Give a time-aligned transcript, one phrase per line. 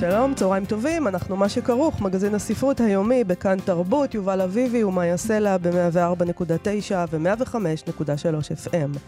[0.00, 5.56] שלום, צהריים טובים, אנחנו מה שכרוך, מגזין הספרות היומי בכאן תרבות, יובל אביבי ומאיה סלע
[5.56, 8.98] ב-104.9 ו-105.3 FM.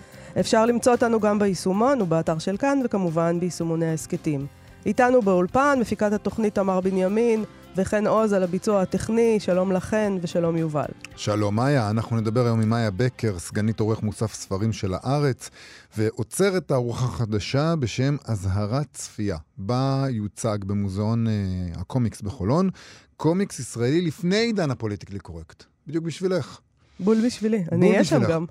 [0.40, 4.46] אפשר למצוא אותנו גם ביישומון ובאתר של כאן, וכמובן ביישומוני ההסכתים.
[4.86, 7.44] איתנו באולפן, מפיקת התוכנית תמר בנימין,
[7.76, 10.86] וחן עוז על הביצוע הטכני, שלום לכן ושלום יובל.
[11.16, 15.50] שלום מאיה, אנחנו נדבר היום עם מאיה בקר, סגנית עורך מוסף ספרים של הארץ,
[15.96, 21.32] ואוצרת תערוכה חדשה בשם אזהרת צפייה, בה יוצג במוזיאון אה,
[21.74, 22.70] הקומיקס בחולון,
[23.16, 25.64] קומיקס ישראלי לפני עידן הפוליטיקלי קורקט.
[25.86, 26.60] בדיוק בשבילך.
[27.00, 28.46] בול בשבילי, אני אהיה שם גם.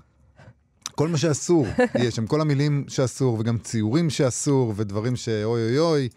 [0.95, 1.67] כל מה שאסור,
[2.03, 6.09] יש שם כל המילים שאסור, וגם ציורים שאסור, ודברים שאוי אוי אוי.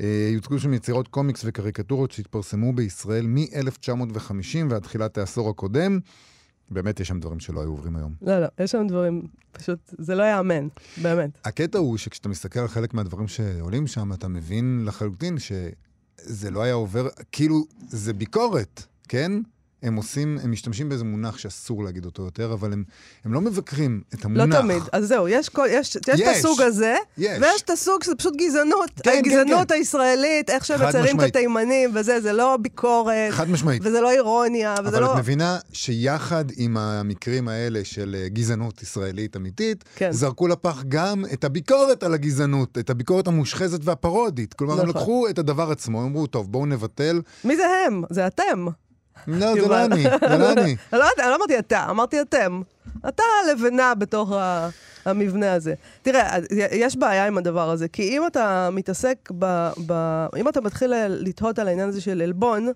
[0.00, 5.98] אה, יוצגו שם יצירות קומיקס וקריקטורות שהתפרסמו בישראל מ-1950 ועד תחילת העשור הקודם.
[6.70, 8.14] באמת יש שם דברים שלא היו עוברים היום.
[8.22, 9.22] לא, לא, יש שם דברים,
[9.52, 10.68] פשוט, זה לא ייאמן,
[11.02, 11.30] באמת.
[11.44, 16.74] הקטע הוא שכשאתה מסתכל על חלק מהדברים שעולים שם, אתה מבין לחלוטין שזה לא היה
[16.74, 19.32] עובר, כאילו, זה ביקורת, כן?
[19.84, 22.84] הם עושים, הם משתמשים באיזה מונח שאסור להגיד אותו יותר, אבל הם,
[23.24, 24.54] הם לא מבקרים את המונח.
[24.56, 24.82] לא תמיד.
[24.92, 27.38] אז זהו, יש, כל, יש, יש, יש את הסוג הזה, יש.
[27.42, 28.90] ויש את הסוג שזה פשוט גזענות.
[29.02, 29.74] כן, הגזענות כן, כן.
[29.74, 33.30] הישראלית, איך שהם מציירים את התימנים וזה, זה לא ביקורת.
[33.30, 33.82] חד משמעית.
[33.84, 35.12] וזה לא אירוניה, וזה אבל לא...
[35.12, 40.12] את מבינה שיחד עם המקרים האלה של אה, גזענות ישראלית אמיתית, כן.
[40.12, 44.54] זרקו לפח גם את הביקורת על הגזענות, את הביקורת המושחזת והפרודית.
[44.54, 45.00] כלומר, הם נכון.
[45.00, 47.20] לקחו את הדבר עצמו, הם אמרו, טוב, בואו נבטל.
[47.44, 48.02] מי זה הם?
[48.10, 48.66] זה אתם.
[49.26, 49.68] לא, זה.
[49.68, 50.76] לא אני, זה לא אני.
[50.92, 52.62] אני לא, אני לא אמרתי אתה, אמרתי אתם.
[53.08, 54.68] אתה הלבנה בתוך ה,
[55.04, 55.74] המבנה הזה.
[56.02, 56.38] תראה,
[56.72, 59.70] יש בעיה עם הדבר הזה, כי אם אתה מתעסק ב...
[59.86, 59.92] ב
[60.36, 62.68] אם אתה מתחיל לתהות על העניין הזה של עלבון,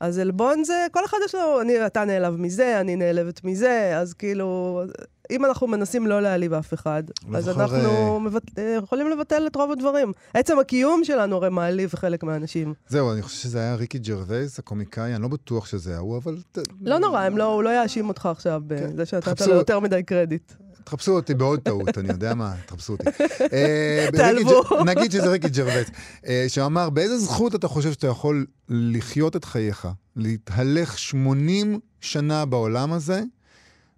[0.00, 4.14] אז עלבון זה, כל אחד יש לו, אני, אתה נעלב מזה, אני נעלבת מזה, אז
[4.14, 4.82] כאילו,
[5.30, 7.02] אם אנחנו מנסים לא להעליב אף אחד,
[7.34, 8.58] אז אנחנו אה, מבט...
[8.82, 10.12] יכולים לבטל את רוב הדברים.
[10.34, 12.74] עצם הקיום שלנו הרי מעליב חלק מהאנשים.
[12.88, 16.36] זהו, אני חושב שזה היה ריקי ג'רווייס, הקומיקאי, אני לא בטוח שזה הוא, אבל...
[16.80, 20.52] לא נורא, הם לא, הוא לא יאשים אותך עכשיו בזה שנתת לו יותר מדי קרדיט.
[20.84, 23.04] תחפשו אותי בעוד טעות, אני יודע מה, תחפשו אותי.
[23.52, 24.62] אה, תעלבו.
[24.86, 25.88] נגיד שזה ריקי ג'רווייס,
[26.26, 32.92] אה, שאמר, באיזה זכות אתה חושב שאתה יכול לחיות את חייך, להתהלך 80 שנה בעולם
[32.92, 33.22] הזה,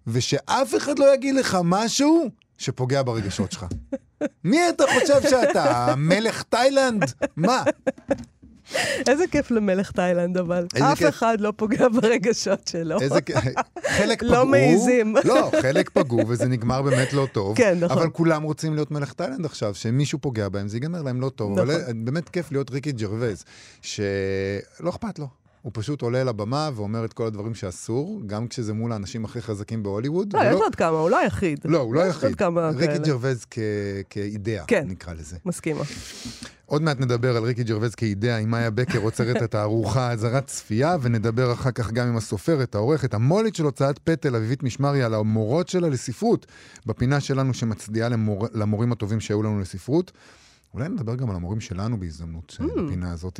[0.07, 3.65] ושאף אחד לא יגיד לך משהו שפוגע ברגשות שלך?
[4.43, 5.93] מי אתה חושב שאתה?
[5.97, 7.03] מלך תאילנד?
[7.35, 7.63] מה?
[9.07, 10.67] איזה כיף למלך תאילנד, אבל.
[10.83, 11.09] אף כיף.
[11.09, 12.99] אחד לא פוגע ברגשות שלו.
[13.01, 13.21] איזה...
[13.21, 13.31] כ-
[13.87, 14.45] חלק לא פגעו...
[14.45, 15.15] מעיזים.
[15.23, 17.57] לא, חלק פגעו וזה נגמר באמת לא טוב.
[17.57, 17.97] כן, נכון.
[17.97, 21.51] אבל כולם רוצים להיות מלך תאילנד עכשיו, שמישהו פוגע בהם, זה ייגמר להם לא טוב.
[21.51, 21.69] נכון.
[21.69, 23.43] אבל באמת כיף להיות ריקי ג'רווייס,
[23.81, 25.27] שלא אכפת לו.
[25.61, 29.83] הוא פשוט עולה לבמה ואומר את כל הדברים שאסור, גם כשזה מול האנשים הכי חזקים
[29.83, 30.33] בהוליווד.
[30.33, 31.59] לא, יש עוד כמה, הוא לא היחיד.
[31.65, 32.23] לא, הוא לא היחיד.
[32.29, 32.35] ריקי
[33.51, 33.59] כ-
[34.09, 34.83] כאידאה, כן.
[34.87, 35.37] נקרא לזה.
[35.45, 35.81] מסכימה.
[36.65, 41.53] עוד מעט נדבר על ריקי ג'רווייס כאידאה עם מאיה בקר אוצרת התערוכה אזהרת צפייה, ונדבר
[41.53, 45.89] אחר כך גם עם הסופרת, העורכת, המו"לית של הוצאת פטל, אביבית משמרי, על המורות שלה
[45.89, 46.45] לספרות,
[46.85, 48.47] בפינה שלנו שמצדיעה למור...
[48.53, 50.11] למורים הטובים שהיו לנו לספרות.
[50.73, 52.63] אולי נדבר גם על המורים שלנו בהזדמנות Mm.
[52.81, 53.39] בפינה הזאת,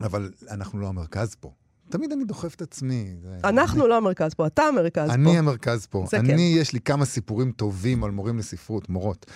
[0.00, 1.52] אבל אנחנו לא המרכז פה.
[1.88, 3.14] תמיד אני דוחף את עצמי.
[3.44, 5.14] אנחנו לא המרכז פה, אתה המרכז פה.
[5.14, 6.04] אני המרכז פה.
[6.10, 6.60] זה אני, כן.
[6.60, 9.26] יש לי כמה סיפורים טובים על מורים לספרות, מורות.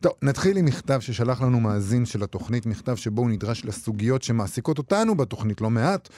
[0.00, 4.78] טוב, נתחיל עם מכתב ששלח לנו מאזין של התוכנית, מכתב שבו הוא נדרש לסוגיות שמעסיקות
[4.78, 6.08] אותנו בתוכנית לא מעט.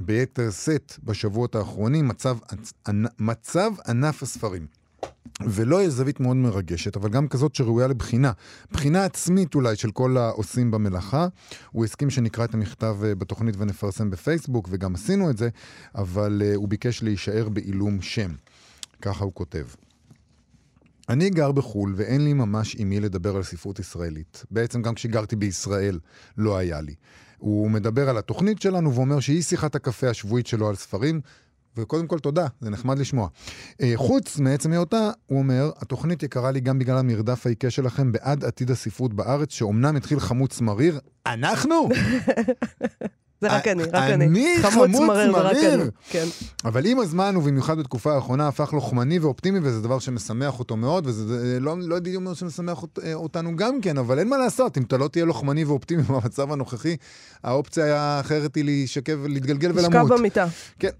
[0.00, 2.38] ביתר שאת בשבועות האחרונים, מצב,
[3.18, 4.66] מצב ענף הספרים.
[5.46, 8.32] ולא יש זווית מאוד מרגשת, אבל גם כזאת שראויה לבחינה.
[8.72, 11.28] בחינה עצמית אולי של כל העושים במלאכה.
[11.70, 15.48] הוא הסכים שנקרא את המכתב אה, בתוכנית ונפרסם בפייסבוק, וגם עשינו את זה,
[15.94, 18.30] אבל uh, הוא ביקש להישאר בעילום שם.
[19.02, 19.66] ככה הוא כותב.
[21.08, 24.44] אני גר בחו"ל ואין לי ממש עם מי לדבר על ספרות ישראלית.
[24.50, 25.98] בעצם גם כשגרתי בישראל
[26.38, 26.94] לא היה לי.
[27.38, 31.20] הוא מדבר על התוכנית שלנו ואומר שהיא שיחת הקפה השבועית שלו על ספרים,
[31.76, 33.28] וקודם כל תודה, זה נחמד לשמוע.
[33.82, 38.44] אה, חוץ מעצם היותה, הוא אומר, התוכנית יקרה לי גם בגלל המרדף העיקש שלכם בעד
[38.44, 41.00] עתיד הספרות בארץ, שאומנם התחיל חמוץ מריר.
[41.26, 41.88] אנחנו?
[43.40, 44.56] זה רק אני, רק אני אני.
[44.62, 45.82] חמוץ מריר, זה רק מריר?
[45.82, 45.90] אני.
[46.10, 46.26] כן.
[46.64, 51.26] אבל עם הזמן, ובמיוחד בתקופה האחרונה, הפך לוחמני ואופטימי, וזה דבר שמשמח אותו מאוד, וזה
[51.26, 54.78] זה לא, לא הייתי אומר שמשמח אות, אה, אותנו גם כן, אבל אין מה לעשות,
[54.78, 56.96] אם אתה לא תהיה לוחמני ואופטימי במצב הנוכחי,
[57.44, 60.18] האופציה האחרת היא להישכב, להתגלגל לשכב ולמות.
[60.18, 60.46] במיטה.
[60.78, 60.90] כן.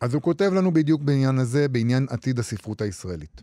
[0.00, 3.42] אז הוא כותב לנו בדיוק בעניין הזה, בעניין עתיד הספרות הישראלית.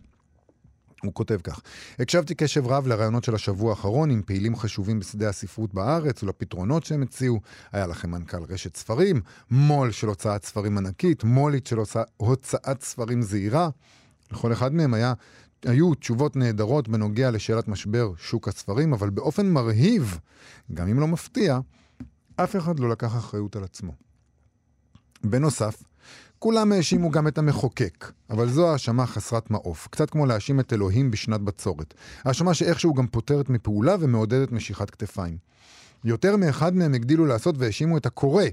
[1.02, 1.60] הוא כותב כך:
[1.98, 7.02] הקשבתי קשב רב לרעיונות של השבוע האחרון עם פעילים חשובים בשדה הספרות בארץ ולפתרונות שהם
[7.02, 7.40] הציעו.
[7.72, 9.20] היה לכם מנכ"ל רשת ספרים,
[9.50, 13.68] מו"ל של הוצאת ספרים ענקית, מו"לית של הוצא, הוצאת ספרים זעירה.
[14.32, 15.12] לכל אחד מהם היה,
[15.64, 20.18] היו תשובות נהדרות בנוגע לשאלת משבר שוק הספרים, אבל באופן מרהיב,
[20.74, 21.58] גם אם לא מפתיע,
[22.36, 23.92] אף אחד לא לקח אחריות על עצמו.
[25.24, 25.82] בנוסף,
[26.38, 31.10] כולם האשימו גם את המחוקק, אבל זו האשמה חסרת מעוף, קצת כמו להאשים את אלוהים
[31.10, 31.94] בשנת בצורת.
[32.24, 35.38] האשמה שאיכשהו גם פותרת מפעולה ומעודדת משיכת כתפיים.
[36.04, 38.44] יותר מאחד מהם הגדילו לעשות והאשימו את הקורא,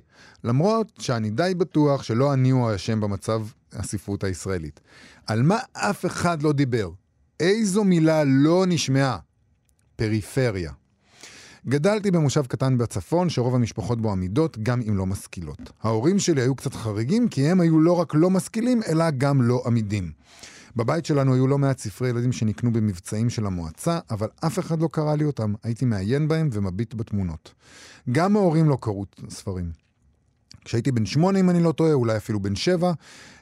[0.43, 3.41] למרות שאני די בטוח שלא אני הוא האשם במצב
[3.73, 4.79] הספרות הישראלית.
[5.27, 6.89] על מה אף אחד לא דיבר?
[7.39, 9.17] איזו מילה לא נשמעה?
[9.95, 10.71] פריפריה.
[11.67, 15.71] גדלתי במושב קטן בצפון, שרוב המשפחות בו עמידות, גם אם לא משכילות.
[15.83, 19.63] ההורים שלי היו קצת חריגים, כי הם היו לא רק לא משכילים, אלא גם לא
[19.65, 20.11] עמידים.
[20.75, 24.89] בבית שלנו היו לא מעט ספרי ילדים שנקנו במבצעים של המועצה, אבל אף אחד לא
[24.91, 25.53] קרא לי אותם.
[25.63, 27.53] הייתי מעיין בהם ומביט בתמונות.
[28.11, 29.71] גם ההורים לא קראו ספרים.
[30.65, 32.93] כשהייתי בן שמונה, אם אני לא טועה, אולי אפילו בן שבע,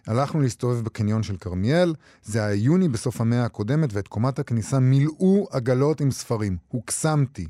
[0.08, 1.94] הלכנו להסתובב בקניון של כרמיאל.
[2.24, 6.58] זה היה יוני בסוף המאה הקודמת, ואת קומת הכניסה מילאו עגלות עם ספרים.
[6.68, 7.48] הוקסמתי.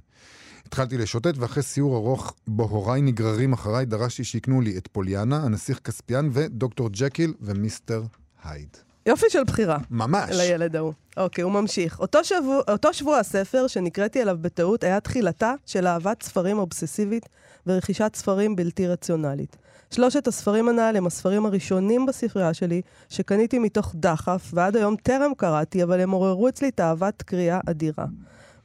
[0.73, 5.79] התחלתי לשוטט, ואחרי סיור ארוך בו הוריי נגררים אחריי, דרשתי שיקנו לי את פוליאנה, הנסיך
[5.79, 8.03] כספיאן ודוקטור ג'קיל ומיסטר
[8.43, 8.77] הייד.
[9.05, 9.77] יופי של בחירה.
[9.89, 10.29] ממש.
[10.31, 10.93] לילד ההוא.
[11.17, 11.99] אוקיי, הוא ממשיך.
[11.99, 17.29] אותו שבוע, אותו שבוע הספר שנקראתי אליו בטעות היה תחילתה של אהבת ספרים אובססיבית
[17.67, 19.57] ורכישת ספרים בלתי רציונלית.
[19.91, 25.83] שלושת הספרים הנ"ל הם הספרים הראשונים בספרייה שלי, שקניתי מתוך דחף, ועד היום טרם קראתי,
[25.83, 28.05] אבל הם עוררו אצלי תאוות קריאה אדירה.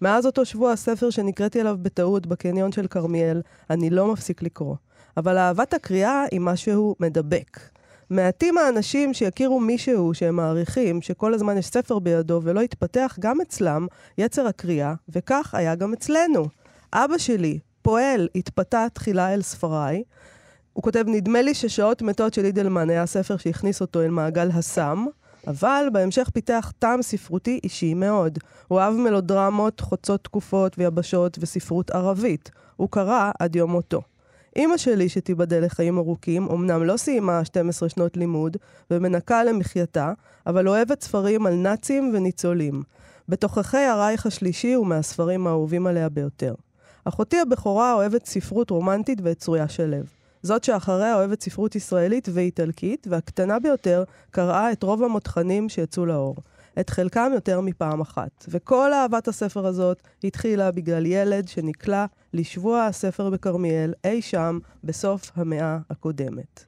[0.02, 4.76] מאז אותו שבוע הספר שנקראתי אליו בטעות בקניון של כרמיאל, אני לא מפסיק לקרוא.
[5.16, 7.60] אבל אהבת הקריאה היא משהו מדבק.
[8.10, 13.86] מעטים האנשים שיכירו מישהו שהם מעריכים, שכל הזמן יש ספר בידו ולא יתפתח גם אצלם
[14.18, 16.46] יצר הקריאה, וכך היה גם אצלנו.
[16.92, 20.02] אבא שלי, פועל, התפתה תחילה אל ספריי.
[20.72, 25.06] הוא כותב, נדמה לי ששעות מתות של אידלמן היה ספר שהכניס אותו אל מעגל הסם,
[25.48, 28.38] אבל בהמשך פיתח טעם ספרותי אישי מאוד.
[28.68, 32.50] הוא אהב מלודרמות חוצות תקופות ויבשות וספרות ערבית.
[32.76, 34.02] הוא קרא עד יום מותו.
[34.56, 38.56] אימא שלי, שתיבדל לחיים ארוכים, אמנם לא סיימה 12 שנות לימוד
[38.90, 40.12] ומנקה למחייתה,
[40.46, 42.82] אבל אוהבת ספרים על נאצים וניצולים.
[43.28, 46.54] בתוככי הרייך השלישי הוא מהספרים האהובים עליה ביותר.
[47.04, 50.17] אחותי הבכורה אוהבת ספרות רומנטית ואת צרויה של לב.
[50.42, 56.36] זאת שאחריה אוהבת ספרות ישראלית ואיטלקית, והקטנה ביותר קראה את רוב המותחנים שיצאו לאור.
[56.80, 58.44] את חלקם יותר מפעם אחת.
[58.48, 65.78] וכל אהבת הספר הזאת התחילה בגלל ילד שנקלע לשבוע הספר בכרמיאל אי שם בסוף המאה
[65.90, 66.64] הקודמת.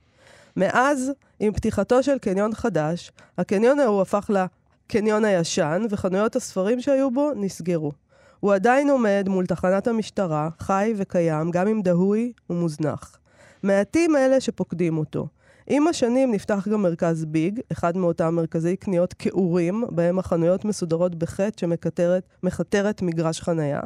[0.56, 7.30] מאז, עם פתיחתו של קניון חדש, הקניון ההוא הפך לקניון הישן, וחנויות הספרים שהיו בו
[7.36, 7.92] נסגרו.
[8.40, 13.19] הוא עדיין עומד מול תחנת המשטרה, חי וקיים, גם אם דהוי ומוזנח.
[13.62, 15.26] מעטים אלה שפוקדים אותו.
[15.72, 21.60] עם השנים נפתח גם מרכז ביג, אחד מאותם מרכזי קניות כעורים, בהם החנויות מסודרות בחטא
[21.60, 23.80] שמכתרת מגרש חנייה.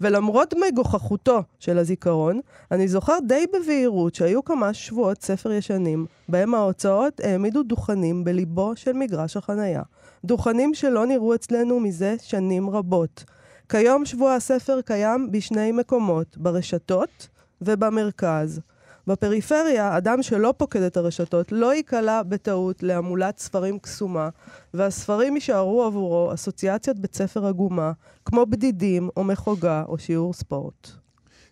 [0.00, 2.40] ולמרות מגוחכותו של הזיכרון,
[2.70, 8.92] אני זוכר די בבהירות שהיו כמה שבועות ספר ישנים, בהם ההוצאות העמידו דוכנים בליבו של
[8.92, 9.82] מגרש החנייה.
[10.24, 13.24] דוכנים שלא נראו אצלנו מזה שנים רבות.
[13.68, 17.28] כיום שבוע הספר קיים בשני מקומות, ברשתות
[17.60, 18.60] ובמרכז.
[19.06, 24.28] בפריפריה, אדם שלא פוקד את הרשתות לא ייקלע בטעות להמולת ספרים קסומה,
[24.74, 27.92] והספרים יישארו עבורו אסוציאציות בית ספר עגומה,
[28.24, 31.05] כמו בדידים או מחוגה או שיעור ספורט.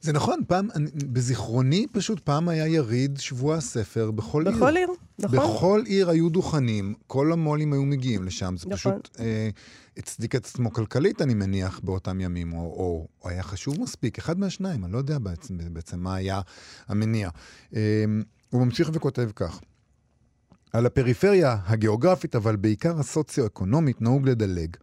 [0.05, 0.69] זה נכון, פעם,
[1.13, 4.57] בזיכרוני פשוט פעם היה יריד שבוע הספר בכל, עיר.
[4.57, 5.39] בכל עיר, נכון.
[5.39, 8.77] בכל עיר היו דוכנים, כל המו"לים היו מגיעים לשם, זה נכון.
[8.77, 9.49] פשוט אה,
[9.97, 14.39] הצדיק את עצמו כלכלית, אני מניח, באותם ימים, או, או, או היה חשוב מספיק, אחד
[14.39, 16.41] מהשניים, אני לא יודע בעצם, בעצם מה היה
[16.89, 17.29] המניע.
[17.77, 18.05] אה,
[18.51, 19.61] הוא ממשיך וכותב כך:
[20.73, 24.77] על הפריפריה הגיאוגרפית, אבל בעיקר הסוציו-אקונומית, נהוג לדלג.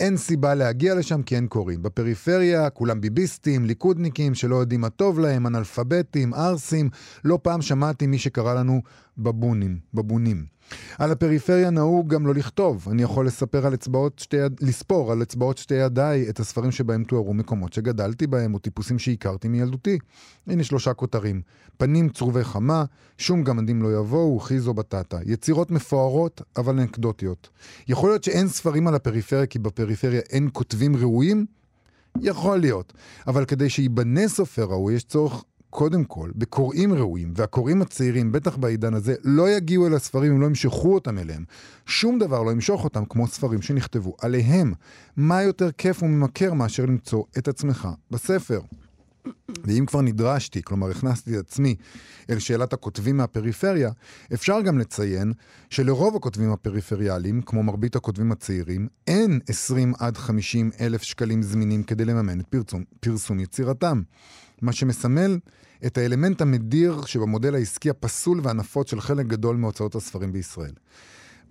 [0.00, 1.82] אין סיבה להגיע לשם כי אין קוראים.
[1.82, 6.90] בפריפריה כולם ביביסטים, ליכודניקים שלא יודעים מה טוב להם, אנאלפביתים, ערסים.
[7.24, 8.82] לא פעם שמעתי מי שקרא לנו
[9.18, 10.53] בבונים, בבונים.
[10.98, 12.88] על הפריפריה נהוג גם לא לכתוב.
[12.90, 14.56] אני יכול לספר על אצבעות שתי יד...
[14.60, 19.48] לספור על אצבעות שתי ידיי את הספרים שבהם תוארו מקומות שגדלתי בהם, או טיפוסים שהכרתי
[19.48, 19.98] מילדותי.
[20.46, 21.42] הנה שלושה כותרים.
[21.76, 22.84] פנים צרובי חמה,
[23.18, 25.18] שום גמדים לא יבואו, חיזו בטטה.
[25.26, 27.48] יצירות מפוארות, אבל אנקדוטיות.
[27.88, 31.46] יכול להיות שאין ספרים על הפריפריה כי בפריפריה אין כותבים ראויים?
[32.20, 32.92] יכול להיות.
[33.26, 35.44] אבל כדי שייבנה סופר ראוי, יש צורך
[35.74, 40.46] קודם כל בקוראים ראויים, והקוראים הצעירים, בטח בעידן הזה, לא יגיעו אל הספרים אם לא
[40.46, 41.44] ימשכו אותם אליהם.
[41.86, 44.72] שום דבר לא ימשוך אותם כמו ספרים שנכתבו עליהם.
[45.16, 48.60] מה יותר כיף וממכר מאשר למצוא את עצמך בספר?
[49.64, 51.76] ואם כבר נדרשתי, כלומר הכנסתי את עצמי
[52.30, 53.90] אל שאלת הכותבים מהפריפריה,
[54.34, 55.32] אפשר גם לציין
[55.70, 62.04] שלרוב הכותבים הפריפריאליים, כמו מרבית הכותבים הצעירים, אין 20 עד 50 אלף שקלים זמינים כדי
[62.04, 64.02] לממן את פרסום, פרסום יצירתם.
[64.62, 65.38] מה שמסמל
[65.86, 70.72] את האלמנט המדיר שבמודל העסקי הפסול והנפוץ של חלק גדול מהוצאות הספרים בישראל.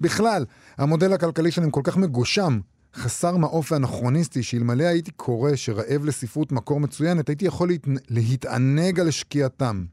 [0.01, 0.45] בכלל,
[0.77, 2.59] המודל הכלכלי שלהם כל כך מגושם,
[2.95, 7.87] חסר מעוף ואנכרוניסטי, שאלמלא הייתי קורא שרעב לספרות מקור מצוינת, הייתי יכול להת...
[8.09, 9.85] להתענג על שקיעתם.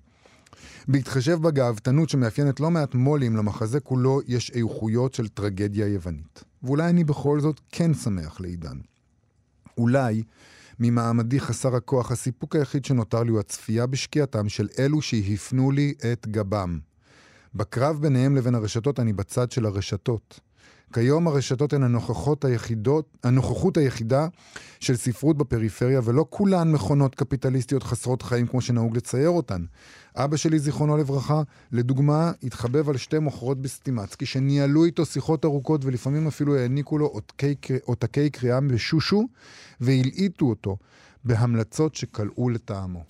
[0.88, 6.44] בהתחשב בגאוותנות שמאפיינת לא מעט מו"לים, למחזה כולו יש איכויות של טרגדיה יוונית.
[6.62, 8.78] ואולי אני בכל זאת כן שמח לעידן.
[9.78, 10.22] אולי,
[10.80, 16.26] ממעמדי חסר הכוח, הסיפוק היחיד שנותר לי הוא הצפייה בשקיעתם של אלו שהפנו לי את
[16.28, 16.78] גבם.
[17.54, 20.40] בקרב ביניהם לבין הרשתות אני בצד של הרשתות.
[20.92, 24.28] כיום הרשתות הן הנוכחות היחידות, הנוכחות היחידה
[24.80, 29.64] של ספרות בפריפריה, ולא כולן מכונות קפיטליסטיות חסרות חיים כמו שנהוג לצייר אותן.
[30.16, 36.26] אבא שלי, זיכרונו לברכה, לדוגמה, התחבב על שתי מוכרות בסטימצקי, שניהלו איתו שיחות ארוכות ולפעמים
[36.26, 39.28] אפילו העניקו לו עותקי, עותקי קריאה בשושו,
[39.80, 40.76] והלעיטו אותו
[41.24, 43.04] בהמלצות שקלעו לטעמו.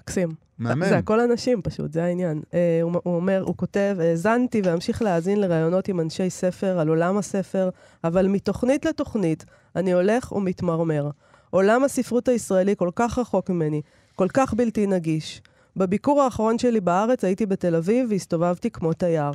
[0.00, 0.28] מקסים.
[0.58, 0.88] מהמם.
[0.88, 2.42] זה הכל אנשים פשוט, זה העניין.
[2.54, 7.16] אה, הוא, הוא אומר, הוא כותב, האזנתי ואמשיך להאזין לראיונות עם אנשי ספר על עולם
[7.16, 7.70] הספר,
[8.04, 9.44] אבל מתוכנית לתוכנית
[9.76, 11.10] אני הולך ומתמרמר.
[11.50, 13.82] עולם הספרות הישראלי כל כך רחוק ממני,
[14.14, 15.42] כל כך בלתי נגיש.
[15.76, 19.30] בביקור האחרון שלי בארץ הייתי בתל אביב והסתובבתי כמו תייר.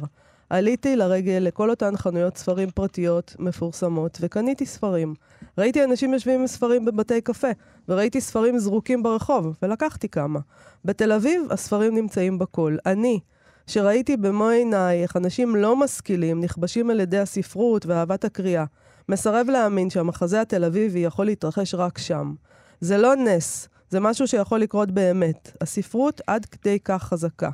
[0.50, 5.14] עליתי לרגל לכל אותן חנויות ספרים פרטיות מפורסמות וקניתי ספרים.
[5.58, 7.48] ראיתי אנשים יושבים עם ספרים בבתי קפה,
[7.90, 10.40] וראיתי ספרים זרוקים ברחוב, ולקחתי כמה.
[10.86, 12.78] בתל אביב הספרים נמצאים בכל.
[12.86, 13.20] אני,
[13.68, 18.66] שראיתי במו עיניי איך אנשים לא משכילים נכבשים על ידי הספרות ואהבת הקריאה,
[19.10, 22.34] מסרב להאמין שהמחזה התל אביבי יכול להתרחש רק שם.
[22.82, 25.52] זה לא נס, זה משהו שיכול לקרות באמת.
[25.62, 27.50] הספרות עד כדי כך חזקה.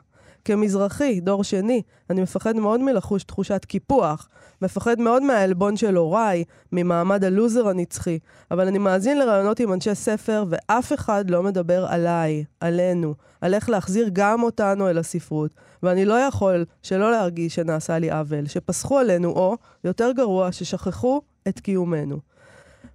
[0.45, 4.29] כמזרחי, דור שני, אני מפחד מאוד מלחוש תחושת קיפוח,
[4.61, 8.19] מפחד מאוד מהעלבון של הוריי, ממעמד הלוזר הנצחי,
[8.51, 13.69] אבל אני מאזין לרעיונות עם אנשי ספר, ואף אחד לא מדבר עליי, עלינו, על איך
[13.69, 15.51] להחזיר גם אותנו אל הספרות,
[15.83, 21.59] ואני לא יכול שלא להרגיש שנעשה לי עוול, שפסחו עלינו, או, יותר גרוע, ששכחו את
[21.59, 22.19] קיומנו.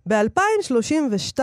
[0.08, 1.40] ב-2032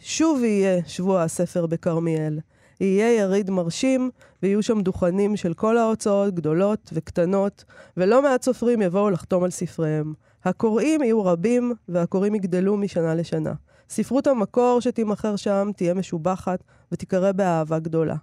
[0.00, 2.38] שוב יהיה שבוע הספר בכרמיאל.
[2.80, 4.10] יהיה יריד מרשים,
[4.42, 7.64] ויהיו שם דוכנים של כל ההוצאות, גדולות וקטנות,
[7.96, 10.14] ולא מעט סופרים יבואו לחתום על ספריהם.
[10.44, 13.52] הקוראים יהיו רבים, והקוראים יגדלו משנה לשנה.
[13.90, 18.16] ספרות המקור שתימכר שם תהיה משובחת, ותיקרא באהבה גדולה.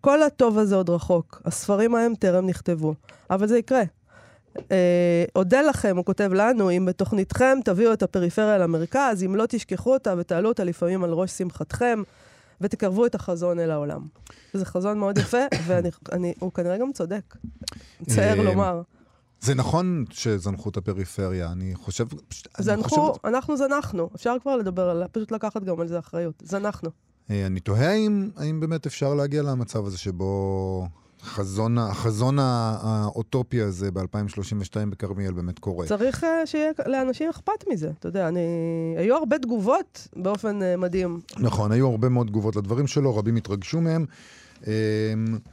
[0.00, 2.94] כל הטוב הזה עוד רחוק, הספרים ההם טרם נכתבו,
[3.30, 3.82] אבל זה יקרה.
[4.70, 9.94] אה, אודה לכם, הוא כותב לנו, אם בתוכניתכם תביאו את הפריפריה למרכז, אם לא תשכחו
[9.94, 12.02] אותה ותעלו אותה לפעמים על ראש שמחתכם,
[12.60, 14.06] ותקרבו את החזון אל העולם.
[14.52, 17.36] זה חזון מאוד יפה, והוא כנראה גם צודק.
[18.00, 18.82] מצער אה, לומר.
[19.40, 22.06] זה נכון שזנחו את הפריפריה, אני חושב...
[22.58, 24.10] זנחו, חושב- אנחנו זנחנו.
[24.14, 25.02] אפשר כבר לדבר על...
[25.12, 26.42] פשוט לקחת גם על זה אחריות.
[26.44, 26.90] זנחנו.
[27.30, 27.92] אה, אני תוהה
[28.36, 30.88] האם באמת אפשר להגיע למצב הזה שבו
[31.78, 35.86] החזון ה- האוטופי הזה ב-2032 בכרמיאל באמת קורה.
[35.86, 37.90] צריך אה, שיהיה לאנשים אכפת מזה.
[37.98, 38.40] אתה יודע, אני...
[38.98, 41.20] היו הרבה תגובות באופן אה, מדהים.
[41.38, 44.06] נכון, היו הרבה מאוד תגובות לדברים שלו, רבים התרגשו מהם,
[44.66, 44.72] אה,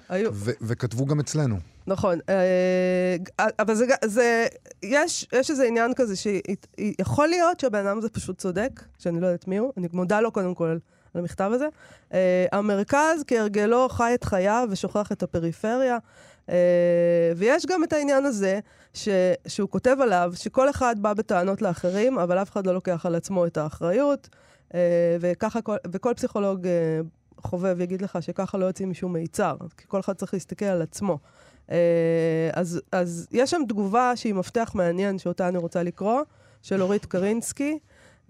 [0.09, 0.29] היו...
[0.33, 1.55] ו- וכתבו גם אצלנו.
[1.87, 3.15] נכון, אה,
[3.59, 4.45] אבל זה, זה
[4.83, 9.47] יש, יש איזה עניין כזה שיכול להיות שהבן אדם הזה פשוט צודק, שאני לא יודעת
[9.47, 10.77] מי הוא, אני מודה לו קודם כל
[11.13, 11.67] על המכתב הזה.
[12.13, 15.97] אה, המרכז כהרגלו חי את חייו ושוכח את הפריפריה.
[16.49, 16.55] אה,
[17.35, 18.59] ויש גם את העניין הזה
[18.93, 19.09] ש,
[19.47, 23.45] שהוא כותב עליו, שכל אחד בא בטענות לאחרים, אבל אף אחד לא לוקח על עצמו
[23.45, 24.29] את האחריות,
[24.73, 26.71] אה, וככה כל, וכל פסיכולוג אה,
[27.37, 31.19] חובב יגיד לך שככה לא יוצאים משום מיצר, כי כל אחד צריך להסתכל על עצמו.
[31.71, 36.21] אה, אז, אז יש שם תגובה שהיא מפתח מעניין, שאותה אני רוצה לקרוא,
[36.61, 37.79] של אורית קרינסקי,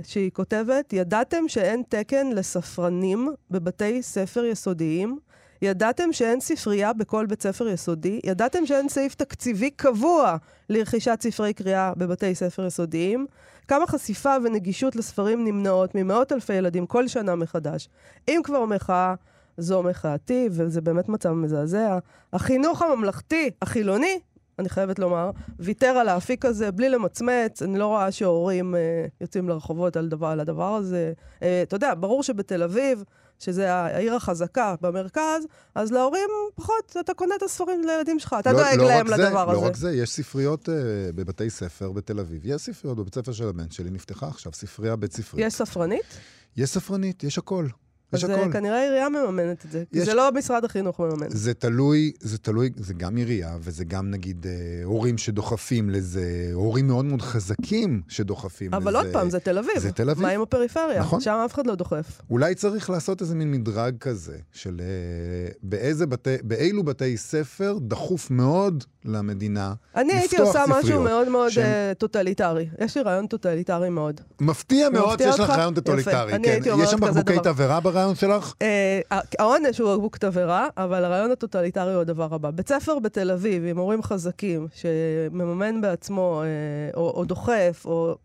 [0.01, 5.19] שהיא כותבת, ידעתם שאין תקן לספרנים בבתי ספר יסודיים?
[5.61, 8.19] ידעתם שאין ספרייה בכל בית ספר יסודי?
[8.23, 10.37] ידעתם שאין סעיף תקציבי קבוע
[10.69, 13.27] לרכישת ספרי קריאה בבתי ספר יסודיים?
[13.67, 17.89] כמה חשיפה ונגישות לספרים נמנעות ממאות אלפי ילדים כל שנה מחדש.
[18.27, 19.15] אם כבר מחאה,
[19.57, 21.99] זו מחאתי, וזה באמת מצב מזעזע.
[22.33, 24.19] החינוך הממלכתי, החילוני,
[24.59, 27.61] אני חייבת לומר, ויתר על האפיק הזה בלי למצמץ.
[27.61, 28.79] אני לא רואה שהורים אה,
[29.21, 31.13] יוצאים לרחובות על, דבר, על הדבר הזה.
[31.43, 33.03] אה, אתה יודע, ברור שבתל אביב
[33.39, 35.43] שזה העיר החזקה במרכז,
[35.75, 39.17] אז להורים פחות, אתה קונה את הספרים לילדים שלך, אתה לא- דואג לא להם זה,
[39.17, 39.61] לדבר הזה.
[39.61, 40.73] לא רק זה, יש ספריות אה,
[41.15, 42.41] בבתי ספר בתל אביב.
[42.45, 45.45] יש ספריות בבית ספר של הבן שלי, נפתחה עכשיו ספרייה בית ספרית.
[45.45, 46.17] יש ספרנית?
[46.57, 47.67] יש ספרנית, יש הכל.
[48.13, 48.53] יש אז אה, הכל.
[48.53, 51.27] כנראה העירייה מממנת את זה, כי יש- זה לא משרד החינוך מממן.
[51.29, 54.51] זה תלוי, זה תלוי, זה גם עירייה, וזה גם נגיד אה,
[54.83, 58.77] הורים שדוחפים לזה, הורים מאוד מאוד חזקים שדוחפים לזה.
[58.77, 59.79] אבל עוד פעם, זה תל אביב.
[59.79, 60.23] זה תל אביב.
[60.23, 60.99] מה עם הפריפריה?
[60.99, 61.21] נכון.
[61.21, 62.21] שם אף אחד לא דוחף.
[62.29, 64.85] אולי צריך לעשות איזה מין מדרג כזה, של אה,
[65.63, 71.27] באיזה בתי, באילו בתי ספר דחוף מאוד למדינה אני הייתי לפתוח עושה משהו ספריות מאוד
[71.29, 72.67] מאוד שהם- אה, טוטליטרי.
[72.79, 74.21] יש לי רעיון טוטליטרי מאוד.
[74.41, 75.49] מפתיע מאוד שיש לך?
[75.49, 76.33] רעיון טוטליטרי.
[76.43, 76.59] כן.
[76.83, 77.39] יש שם בקבוקי.
[77.43, 78.53] תבערה ברעיון שלך?
[78.61, 78.99] אה,
[79.39, 82.51] העונש הוא בקבוק תבערה, אבל הרעיון הטוטליטרי הוא הדבר הבא.
[82.51, 86.47] בית ספר בתל אביב עם הורים חזקים, שמממן בעצמו, אה,
[86.95, 88.15] או, דוחף, או,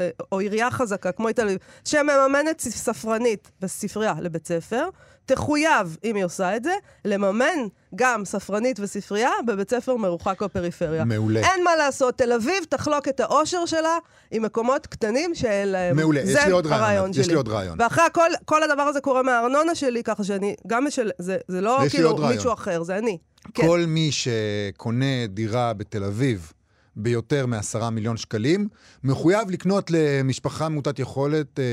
[0.00, 4.88] אה, או עירייה חזקה, כמו תל שמממנת ספרנית וספרייה לבית ספר,
[5.26, 6.72] תחויב, אם היא עושה את זה,
[7.04, 7.58] לממן
[7.94, 11.04] גם ספרנית וספרייה בבית ספר מרוחק בפריפריה.
[11.04, 11.40] מעולה.
[11.40, 13.98] אין מה לעשות, תל אביב תחלוק את האושר שלה
[14.30, 15.96] עם מקומות קטנים שאין להם.
[15.96, 17.26] מעולה, יש לי עוד רעיון, הרעיון יש שלי.
[17.28, 17.76] לי עוד רעיון.
[17.80, 21.10] ואחרי הכל, כל הדבר הזה קורה מהארנונה שלי, ככה שאני, גם משל...
[21.18, 22.16] זה, זה לא כאילו.
[22.16, 23.18] מישהו אחר, זה אני.
[23.54, 23.66] כן.
[23.66, 26.52] כל מי שקונה דירה בתל אביב
[26.96, 28.68] ביותר מעשרה מיליון שקלים,
[29.04, 31.64] מחויב לקנות למשפחה מעוטת יכולת אה,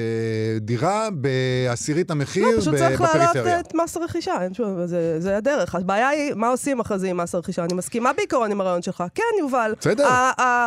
[0.62, 3.60] דירה בעשירית המחיר לא, פשוט ב- צריך להעלות בפריפריה.
[3.60, 5.76] את מס הרכישה, אין שום, זה, זה הדרך.
[5.76, 7.64] הבעיה היא, מה עושים אחרי זה עם מס הרכישה?
[7.66, 9.04] אני מסכימה בעיקרון עם הרעיון שלך.
[9.16, 9.74] כן, יובל.
[9.80, 10.08] בסדר.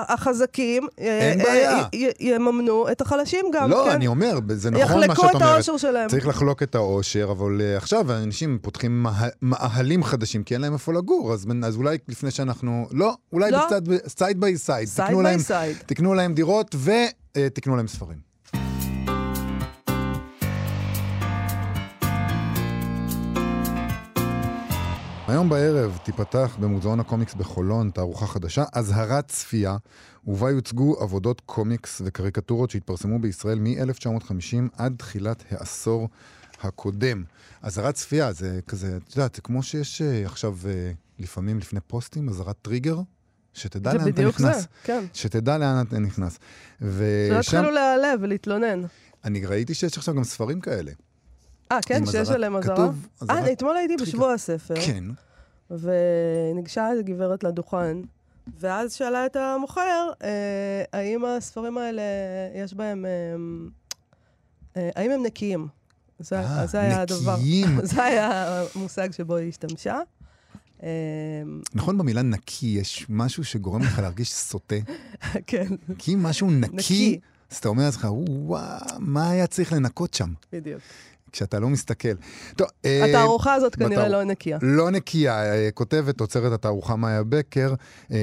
[0.09, 1.83] החזקים אה, אה,
[2.21, 3.91] יממנו את החלשים גם, לא, כן?
[3.91, 5.49] אני אומר, זה נכון מה יחלקו שאת את אומרת.
[5.55, 6.09] העושר שלהם.
[6.09, 10.93] צריך לחלוק את העושר, אבל עכשיו אנשים פותחים מה- מאהלים חדשים, כי אין להם איפה
[10.93, 12.87] לגור, אז, אז אולי לפני שאנחנו...
[12.93, 13.67] לא, אולי לא.
[13.67, 14.89] בצד, side by side.
[14.89, 15.85] By להם, side.
[15.87, 16.75] תקנו להם דירות
[17.37, 18.19] ותקנו להם ספרים.
[25.29, 29.77] היום בערב תיפתח במוזיאון הקומיקס בחולון תערוכה חדשה, אזהרת צפייה,
[30.27, 36.09] ובה יוצגו עבודות קומיקס וקריקטורות שהתפרסמו בישראל מ-1950 עד תחילת העשור
[36.63, 37.25] הקודם.
[37.63, 42.29] אזהרת צפייה זה כזה, את יודעת, זה כמו שיש אה, עכשיו, אה, לפעמים לפני פוסטים,
[42.29, 43.01] אזהרת טריגר,
[43.57, 44.67] שתדע זה לאן אתה בדיוק זה, נכנס.
[44.85, 45.05] כן.
[45.13, 46.39] שתדע לאן אתה נכנס.
[46.81, 48.83] שלא ושם, יתחילו להיעלב ולהתלונן.
[49.25, 50.93] אני ראיתי שיש עכשיו גם ספרים כאלה.
[51.73, 52.77] אה, כן, שיש עליהם אזהרה?
[52.77, 53.97] כתוב אה, אתמול הייתי.
[53.97, 54.75] בשבוע הספר.
[54.87, 55.05] כן.
[55.71, 57.97] וניגשה איזו גברת לדוכן,
[58.61, 62.03] ואז שאלה את המוכר, אה, האם הספרים האלה,
[62.55, 63.11] יש בהם, אה,
[64.77, 65.69] אה, האם הם נקיים?
[66.19, 67.37] זה, זה היה הדבר.
[67.37, 67.81] נקיים.
[67.93, 70.01] זה היה המושג שבו היא השתמשה.
[70.83, 70.89] אה,
[71.75, 74.77] נכון במילה נקי יש משהו שגורם לך להרגיש סוטה?
[75.47, 75.67] כן,
[75.99, 77.21] כי אם משהו נקי.
[77.51, 78.61] אז אתה אומר לעצמך, וואו,
[78.99, 80.33] מה היה צריך לנקות שם?
[80.53, 80.81] בדיוק.
[81.33, 82.09] כשאתה לא מסתכל.
[82.57, 84.59] טוב, אה, התערוכה הזאת כנראה בתער- לא נקייה.
[84.63, 87.75] לא נקייה, אה, כותבת עוצרת התערוכה מאיה בקר.
[88.13, 88.17] אה,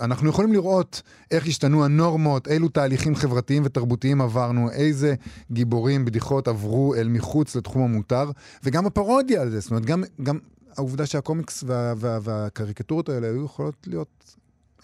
[0.00, 5.14] אנחנו יכולים לראות איך השתנו הנורמות, אילו תהליכים חברתיים ותרבותיים עברנו, איזה
[5.50, 8.30] גיבורים, בדיחות עברו אל מחוץ לתחום המותר,
[8.64, 10.38] וגם הפרודיה על זה, זאת אומרת, גם, גם
[10.76, 14.36] העובדה שהקומיקס וה, וה, והקריקטורות האלה היו יכולות להיות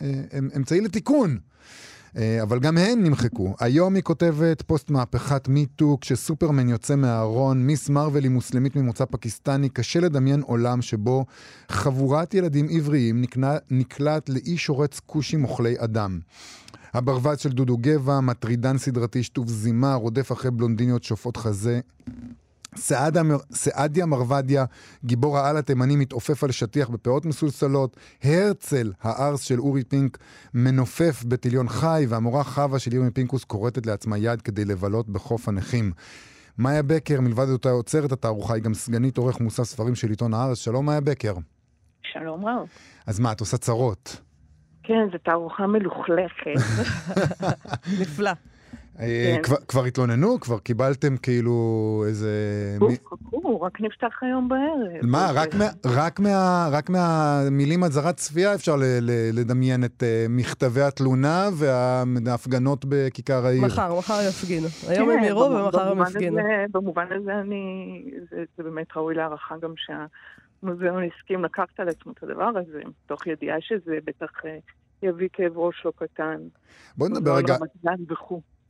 [0.03, 0.23] אה,
[0.57, 1.39] אמצעי לתיקון.
[2.17, 3.55] אה, אבל גם הן נמחקו.
[3.61, 7.89] היום היא כותבת פוסט מהפכת Me Too, כשסופרמן יוצא מהארון, Ms.
[7.89, 11.25] Marvel היא מוסלמית ממוצא פקיסטני, קשה לדמיין עולם שבו
[11.69, 13.25] חבורת ילדים עבריים
[13.71, 16.21] נקלעת לאי שורץ כושים אוכלי אדם.
[16.95, 21.81] הברווז של דודו גבע, מטרידן סדרתי שטוף זימה, רודף אחרי בלונדיניות שופעות חזה.
[22.77, 24.65] סעדה, סעדיה מרוודיה,
[25.05, 27.97] גיבור העל התימני, מתעופף על שטיח בפאות מסולסלות.
[28.23, 30.19] הרצל, הארס של אורי פינק,
[30.55, 35.93] מנופף בטיליון חי, והמורה חווה של ירמי פינקוס כורתת לעצמה יד כדי לבלות בחוף הנכים.
[36.59, 40.59] מאיה בקר, מלבד אותה עוצרת התערוכה, היא גם סגנית עורך מוסף ספרים של עיתון הארץ.
[40.59, 41.35] שלום, מאיה בקר.
[42.03, 42.69] שלום רב.
[43.07, 44.21] אז מה, את עושה צרות?
[44.83, 46.61] כן, זו תערוכה מלוכלכת.
[48.01, 48.31] נפלא.
[49.01, 49.43] אה, כן.
[49.43, 50.41] כבר, כבר התלוננו?
[50.41, 52.31] כבר קיבלתם כאילו איזה...
[53.07, 55.07] חכו, רק נפתח היום בערב.
[55.07, 58.77] מה, רק, אה, מה, רק, מה, רק מהמילים אזהרת צפייה אפשר
[59.33, 63.63] לדמיין את uh, מכתבי התלונה וההפגנות בכיכר העיר.
[63.63, 64.67] מחר, מחר יפגינו.
[64.89, 66.39] היום הם כן, יראו במובן ומחר הם יפגינו.
[66.73, 72.23] במובן הזה אני, זה, זה באמת ראוי להערכה גם שהמוזיאון הסכים לקחת על עצמו את
[72.23, 74.59] הדבר הזה, תוך ידיעה שזה בטח אה,
[75.03, 76.37] יביא כאב ראש לא קטן.
[76.97, 77.57] בואי נדבר רגע.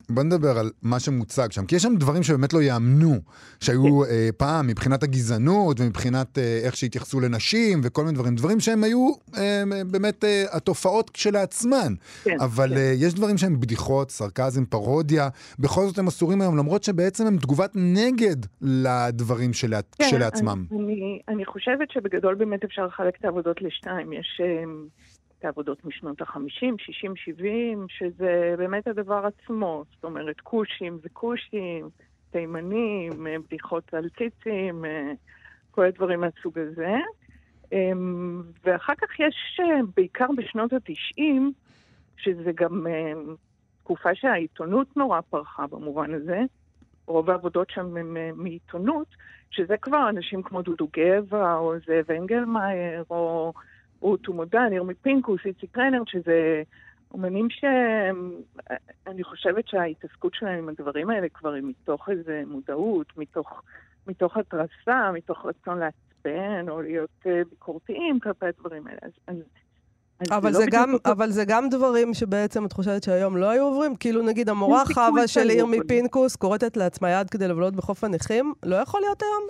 [0.09, 3.15] בוא נדבר על מה שמוצג שם, כי יש שם דברים שבאמת לא יאמנו,
[3.59, 8.83] שהיו אה, פעם מבחינת הגזענות ומבחינת אה, איך שהתייחסו לנשים וכל מיני דברים, דברים שהם
[8.83, 11.93] היו אה, באמת אה, התופעות כשלעצמן.
[12.23, 12.77] כן, אבל כן.
[12.77, 17.37] אה, יש דברים שהם בדיחות, סרקזם, פרודיה, בכל זאת הם אסורים היום, למרות שבעצם הם
[17.37, 20.65] תגובת נגד לדברים שלה, כן, כשלעצמם.
[20.71, 24.13] אני, אני, אני חושבת שבגדול באמת אפשר לחלק את העבודות לשתיים.
[24.13, 24.85] יש אמ,
[25.39, 29.83] את העבודות משנות ה-50, 60, 70, שזה באמת הדבר עצמו.
[29.95, 31.89] זאת אומרת, כושים זה כושים,
[32.31, 35.11] תימנים, אה, בדיחות על ציצים, אה,
[35.71, 36.95] כל הדברים מהסוג הזה.
[37.71, 41.23] אמ, ואחר כך יש, אה, בעיקר בשנות ה-90,
[42.17, 42.85] שזה גם
[43.79, 46.41] תקופה שהעיתונות נורא פרחה במובן הזה.
[47.09, 49.07] רוב העבודות שם אה, מעיתונות,
[49.51, 53.53] שזה כבר אנשים כמו דודו גבע, או זאב אנגלמאייר, או
[54.01, 56.63] רות ומודן, ירמי פינקוס, איציק רנר, שזה
[57.11, 63.61] אומנים שאני חושבת שההתעסקות שלהם עם הדברים האלה כבר היא מתוך איזו מודעות, מתוך,
[64.07, 68.99] מתוך התרסה, מתוך רצון לעצבן, או להיות אה, ביקורתיים כלפי הדברים האלה.
[69.01, 69.35] אז, אז,
[70.31, 73.49] אבל לא זה, בדיוק גם, אותו- אבל זה גם דברים שבעצם את חושבת שהיום לא
[73.49, 73.95] היו עוברים?
[73.95, 75.87] כאילו נגיד המורה חווה של שהיו ירמי עוברים.
[75.87, 78.53] פינקוס כורתת לעצמה יד כדי לבלות בחוף הנכים?
[78.63, 79.43] לא יכול להיות היום?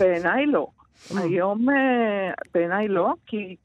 [0.00, 0.66] בעיניי לא.
[1.10, 1.20] Mm.
[1.20, 3.56] היום אה, בעיניי לא, כי,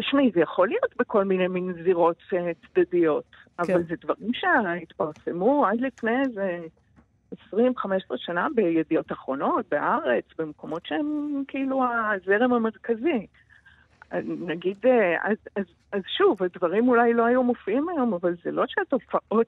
[0.00, 3.24] שמעי, זה יכול להיות בכל מיני מין זירות אה, צדדיות,
[3.58, 3.82] אבל כן.
[3.82, 6.60] זה דברים שהתפרסמו עד לפני איזה
[7.34, 7.56] 20-15
[8.16, 13.26] שנה בידיעות אחרונות, בארץ, במקומות שהם כאילו הזרם המרכזי.
[14.12, 18.50] אה, נגיד, אה, אז, אז, אז שוב, הדברים אולי לא היו מופיעים היום, אבל זה
[18.50, 19.46] לא שהתופעות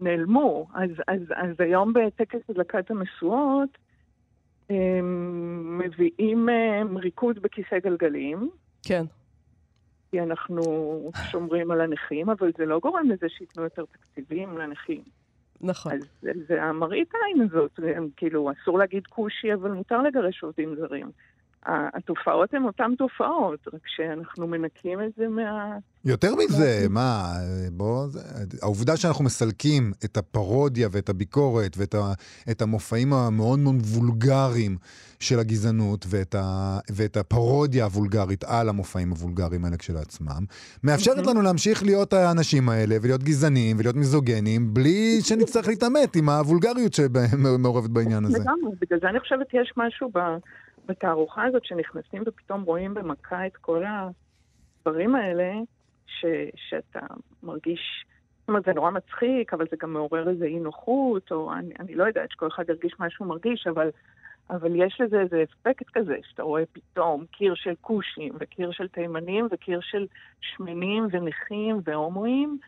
[0.00, 0.66] נעלמו.
[0.74, 3.78] אז, אז, אז היום בטקס הדלקת המשואות,
[5.64, 8.50] מביאים הם, ריקוד בכיסא גלגלים,
[8.82, 9.04] כן.
[10.14, 10.62] כי אנחנו
[11.30, 15.00] שומרים על הנכים, אבל זה לא גורם לזה שייתנו יותר תקציבים לנכים.
[15.60, 15.92] נכון.
[15.92, 20.76] אז זה, זה המראית העין הזאת, הם, כאילו, אסור להגיד כושי, אבל מותר לגרש עובדים
[20.76, 21.10] זרים.
[21.66, 25.76] התופעות הן אותן תופעות, רק שאנחנו מנקים את זה מה...
[26.04, 27.32] יותר מזה, מה,
[27.72, 28.06] בוא,
[28.62, 32.12] העובדה שאנחנו מסלקים את הפרודיה ואת הביקורת ואת ה,
[32.50, 34.76] את המופעים המאוד מאוד וולגריים
[35.20, 40.44] של הגזענות ואת, ה, ואת הפרודיה הוולגרית על המופעים הוולגריים האלה כשלעצמם,
[40.84, 46.92] מאפשרת לנו להמשיך להיות האנשים האלה ולהיות גזענים ולהיות מיזוגנים בלי שנצטרך להתעמת עם הוולגריות
[46.94, 48.38] שמעורבת בעניין הזה.
[48.38, 50.38] לגמרי, בגלל זה אני חושבת שיש משהו ב-
[50.86, 55.52] בתערוכה הזאת שנכנסים ופתאום רואים במכה את כל הדברים האלה,
[56.06, 56.24] ש,
[56.56, 57.00] שאתה
[57.42, 58.04] מרגיש,
[58.40, 61.94] זאת אומרת, זה נורא מצחיק, אבל זה גם מעורר איזו אי נוחות, או אני, אני
[61.94, 63.90] לא יודעת, שכל אחד ירגיש מה שהוא מרגיש, אבל,
[64.50, 69.48] אבל יש לזה איזה אפקט כזה, שאתה רואה פתאום קיר של כושים, וקיר של תימנים,
[69.50, 70.06] וקיר של
[70.40, 72.58] שמנים ונכים והומואים,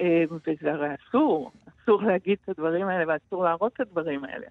[0.00, 4.46] אה, וזה הרי אסור, אסור להגיד את הדברים האלה ואסור להראות את הדברים האלה.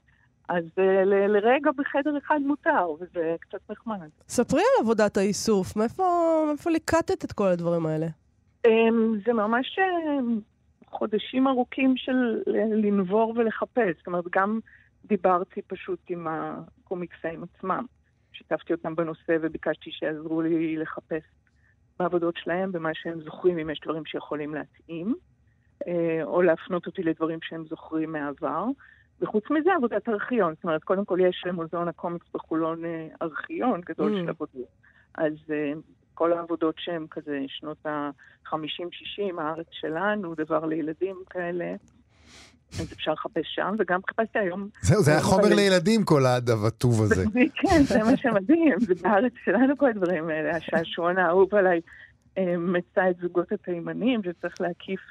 [0.49, 4.09] אז אה, לרגע בחדר אחד מותר, וזה קצת נחמד.
[4.27, 6.03] ספרי על עבודת האיסוף, מאיפה,
[6.47, 8.07] מאיפה ליקטת את כל הדברים האלה?
[8.67, 10.39] אמ, זה ממש אמ,
[10.89, 13.97] חודשים ארוכים של ל- לנבור ולחפש.
[13.97, 14.59] זאת אומרת, גם
[15.05, 17.85] דיברתי פשוט עם הקומיקסאים עצמם.
[18.33, 21.23] שיתפתי אותם בנושא וביקשתי שיעזרו לי לחפש
[21.99, 25.15] בעבודות שלהם, במה שהם זוכרים, אם יש דברים שיכולים להתאים,
[25.87, 28.65] אה, או להפנות אותי לדברים שהם זוכרים מהעבר.
[29.21, 30.53] וחוץ מזה, עבודת ארכיון.
[30.55, 34.23] זאת אומרת, קודם כל יש למוזיאון הקומיקס בחולון אה, ארכיון גדול Mm.
[34.23, 34.67] של עבודות.
[35.17, 35.71] אז אה,
[36.13, 41.75] כל העבודות שהן כזה שנות ה-50-60, הארץ שלנו, דבר לילדים כאלה,
[42.79, 44.69] אז אפשר לחפש שם, וגם חיפשתי היום...
[44.81, 47.23] זהו, זה היה חומר לילדים כל האד הטוב הזה.
[47.33, 50.55] זה- כן, זה מה שמדהים, זה בארץ שלנו כל הדברים האלה.
[50.57, 51.81] השעשועון האהוב עליי
[52.37, 55.01] אה, מצא את זוגות התימנים, שצריך להקיף,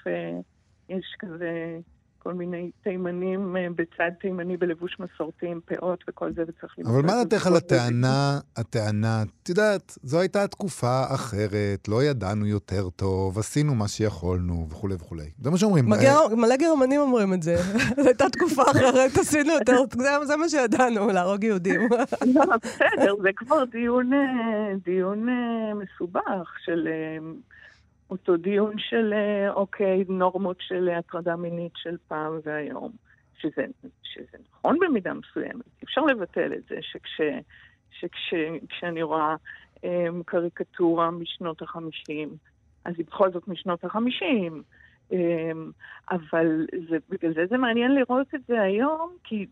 [0.89, 1.79] יש כזה
[2.25, 7.01] כל מיני תימנים אה, בצד תימני בלבוש מסורתי עם פאות וכל זה, וצריך למצוא אבל
[7.01, 7.57] את מה דעתך על.
[7.57, 14.67] הטענה, הטענה, את יודעת, זו הייתה תקופה אחרת, לא ידענו יותר טוב, עשינו מה שיכולנו,
[14.71, 15.31] וכולי וכולי.
[15.39, 15.93] זה מה שאומרים.
[15.93, 17.57] אה, מלא גרמנים אומרים את זה.
[18.03, 21.81] זו הייתה תקופה אחרת, עשינו יותר, זה, זה מה שידענו, להרוג יהודים.
[22.35, 27.19] לא, בסדר, זה כבר דיון, אה, אה, מסובך של אה,
[28.15, 32.93] אותו דיון של, אה, אוקיי, נורמות של הטרדה מינית של פעם והיום,
[33.39, 33.65] שזה,
[34.03, 35.83] שזה נכון במידה מסוימת.
[35.85, 37.21] אפשר לבטל את זה שכש,
[37.91, 38.35] שכש,
[38.69, 39.35] כשאני רואה
[39.85, 42.29] אה, קריקטורה משנות החמישים,
[42.85, 44.63] אז היא בכל זאת משנות החמישים.
[45.13, 45.53] אה,
[46.11, 49.47] אבל זה, בגלל זה זה מעניין לראות את זה היום, כי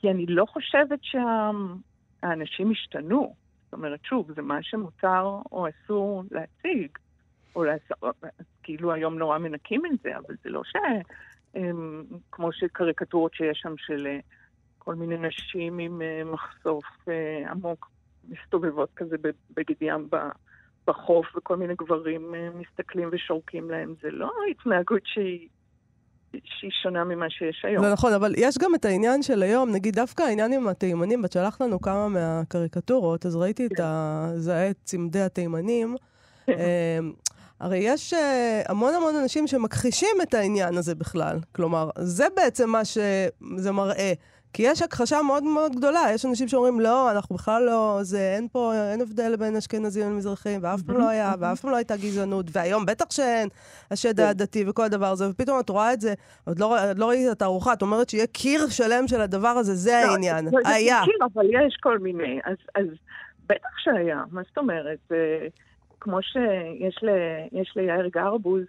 [0.00, 3.34] כי אני לא חושבת שהאנשים השתנו.
[3.64, 5.22] זאת אומרת, שוב, זה מה שמותר
[5.52, 6.98] או אסור להציג.
[7.56, 8.16] או לעשות,
[8.62, 10.62] כאילו היום נורא מנקים את זה, אבל זה לא
[11.56, 14.18] אמ, כמו שקריקטורות שיש שם של אה,
[14.78, 17.90] כל מיני נשים עם אה, מחשוף אה, עמוק,
[18.28, 20.08] מסתובבות כזה בבגד ים
[20.86, 23.94] בחוף, וכל מיני גברים מסתכלים ושורקים להם.
[24.02, 25.48] זה לא התנהגות שהיא...
[26.44, 27.84] שהיא שונה ממה שיש היום.
[27.84, 31.32] זה נכון, אבל יש גם את העניין של היום, נגיד דווקא העניין עם התימנים, ואת
[31.32, 34.72] שלחת לנו כמה מהקריקטורות, אז ראיתי את כן.
[34.84, 35.96] צמדי התימנים.
[37.60, 38.16] הרי יש uh,
[38.68, 41.36] המון המון אנשים שמכחישים את העניין הזה בכלל.
[41.52, 44.12] כלומר, זה בעצם מה שזה מראה.
[44.52, 46.00] כי יש הכחשה מאוד מאוד גדולה.
[46.14, 50.60] יש אנשים שאומרים, לא, אנחנו בכלל לא, זה, אין פה, אין הבדל בין אשכנזים למזרחים,
[50.62, 53.48] ואף פעם לא היה, ואף פעם לא הייתה גזענות, והיום בטח שאין
[53.90, 54.22] השד כן.
[54.22, 56.14] העדתי וכל הדבר הזה, ופתאום את רואה את זה,
[56.46, 60.02] עוד לא, לא ראית את הארוחה, את אומרת שיהיה קיר שלם של הדבר הזה, זה
[60.06, 60.48] לא, העניין.
[60.64, 61.00] היה.
[61.04, 62.40] קיר, אבל יש כל מיני.
[62.44, 62.86] אז, אז
[63.46, 64.98] בטח שהיה, מה זאת אומרת?
[66.00, 67.08] כמו שיש ל,
[67.76, 68.62] ליאיר גרבוז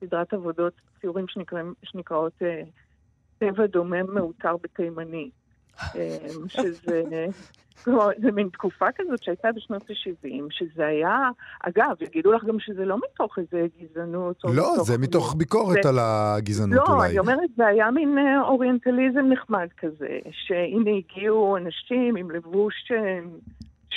[0.00, 2.62] סדרת עבודות, ציורים שנקראים, שנקראות אה,
[3.38, 5.30] טבע דומם מעוטר בתימני.
[5.96, 7.26] אה, שזה...
[8.22, 11.18] זה מין תקופה כזאת שהייתה בשנות ה-70, שזה היה,
[11.60, 14.36] אגב, יגידו לך גם שזה לא מתוך איזה גזענות.
[14.44, 15.88] לא, מתוך זה מתוך ביקורת זה...
[15.88, 16.98] על הגזענות לא, אולי.
[16.98, 22.74] לא, אני אומרת, זה היה מין אה, אוריינטליזם נחמד כזה, שהנה הגיעו אנשים עם לבוש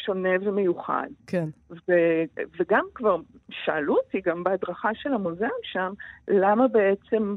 [0.07, 1.07] שונה ומיוחד.
[1.27, 1.49] כן.
[1.71, 2.23] ו-
[2.59, 3.17] וגם כבר
[3.49, 5.93] שאלו אותי, גם בהדרכה של המוזיאון שם,
[6.27, 7.35] למה בעצם,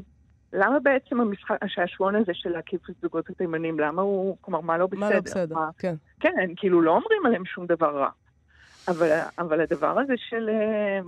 [0.53, 4.87] למה בעצם המשחק, השעשועון הזה של להקיף את זוגות התימנים, למה הוא, כלומר, מה לא
[4.87, 4.99] בסדר?
[4.99, 5.95] מה לא בסדר, מה, כן.
[6.19, 8.09] כן, כאילו לא אומרים עליהם שום דבר רע.
[8.87, 10.99] אבל, אבל הדבר הזה של אה,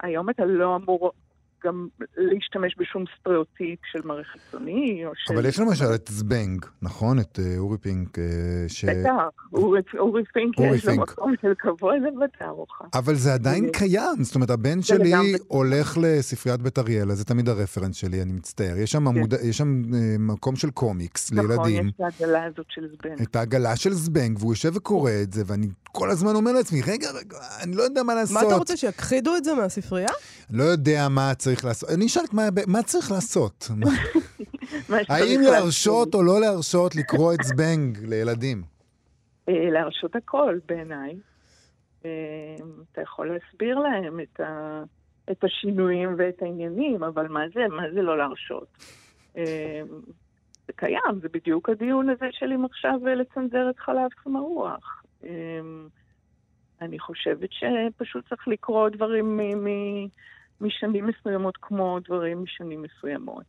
[0.00, 1.12] היום אתה לא אמור
[1.64, 5.34] גם להשתמש בשום סטריאוטיפ של מראה חיצוני, או של...
[5.34, 7.18] אבל יש למשל את זבנג, נכון?
[7.18, 8.20] את אה, אורי פינק, אה,
[8.68, 8.84] ש...
[8.84, 9.12] בטח,
[9.98, 11.94] אורי פינק יש לו מקום של כבוד
[12.24, 12.84] בתערוכה.
[12.94, 15.12] אבל זה עדיין קיים, זאת אומרת, הבן שלי
[15.48, 18.76] הולך לספריית בית אריאל, זה תמיד הרפרנס שלי, אני מצטער.
[18.76, 19.48] יש שם, כן.
[19.48, 21.86] יש שם uh, מקום של קומיקס נכון, לילדים.
[21.86, 23.22] נכון, יש את העגלה הזאת של זבנג.
[23.22, 27.10] את העגלה של זבנג, והוא יושב וקורא את זה, ואני כל הזמן אומר לעצמי, רגע,
[27.10, 28.34] רגע, אני לא יודע מה לעשות.
[28.34, 30.10] מה אתה רוצה, שיכחידו את זה מהספרייה?
[30.50, 31.90] לא יודע מה צריך לעשות.
[31.90, 33.68] אני אשאל מה, מה צריך לעשות.
[35.08, 38.62] האם להרשות או לא להרשות לקרוא את זבנג לילדים?
[39.48, 41.16] אה, להרשות הכל, בעיניי.
[42.04, 42.10] אה,
[42.92, 44.82] אתה יכול להסביר להם את, ה,
[45.30, 48.66] את השינויים ואת העניינים, אבל מה זה, מה זה לא להרשות?
[49.36, 49.82] אה,
[50.66, 55.02] זה קיים, זה בדיוק הדיון הזה של אם עכשיו לצנזר את חלב חם הרוח.
[56.80, 59.40] אני חושבת שפשוט צריך לקרוא דברים
[60.62, 63.44] משנים מסוימות כמו דברים משנים מסוימות.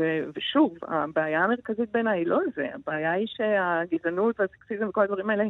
[0.00, 5.44] ו- ושוב, הבעיה המרכזית בעיניי היא לא זה, הבעיה היא שהגזענות והסקסיזם וכל הדברים האלה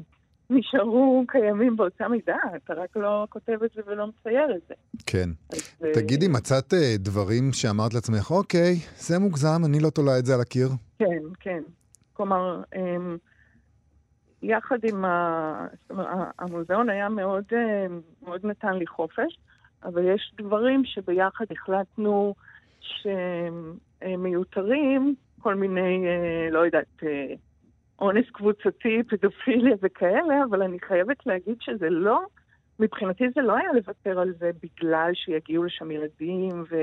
[0.50, 4.74] נשארו קיימים באותה מידה, אתה רק לא כותב את זה ולא מצייר את זה.
[5.06, 5.28] כן.
[5.52, 10.34] אז, תגידי, מצאת אה, דברים שאמרת לעצמך, אוקיי, זה מוגזם, אני לא תולה את זה
[10.34, 10.68] על הקיר?
[10.98, 11.62] כן, כן.
[12.12, 13.16] כלומר, אמ,
[14.42, 15.66] יחד עם ה...
[15.82, 17.86] זאת אומרת, המוזיאון היה מאוד, אה,
[18.22, 19.38] מאוד נתן לי חופש,
[19.86, 22.34] אבל יש דברים שביחד החלטנו
[22.80, 23.76] שהם
[24.18, 27.34] מיותרים, כל מיני, אה, לא יודעת, אה,
[27.98, 32.20] אונס קבוצתי, פדופיליה וכאלה, אבל אני חייבת להגיד שזה לא,
[32.80, 36.76] מבחינתי זה לא היה לוותר על זה בגלל שיגיעו לשם ילדים ו,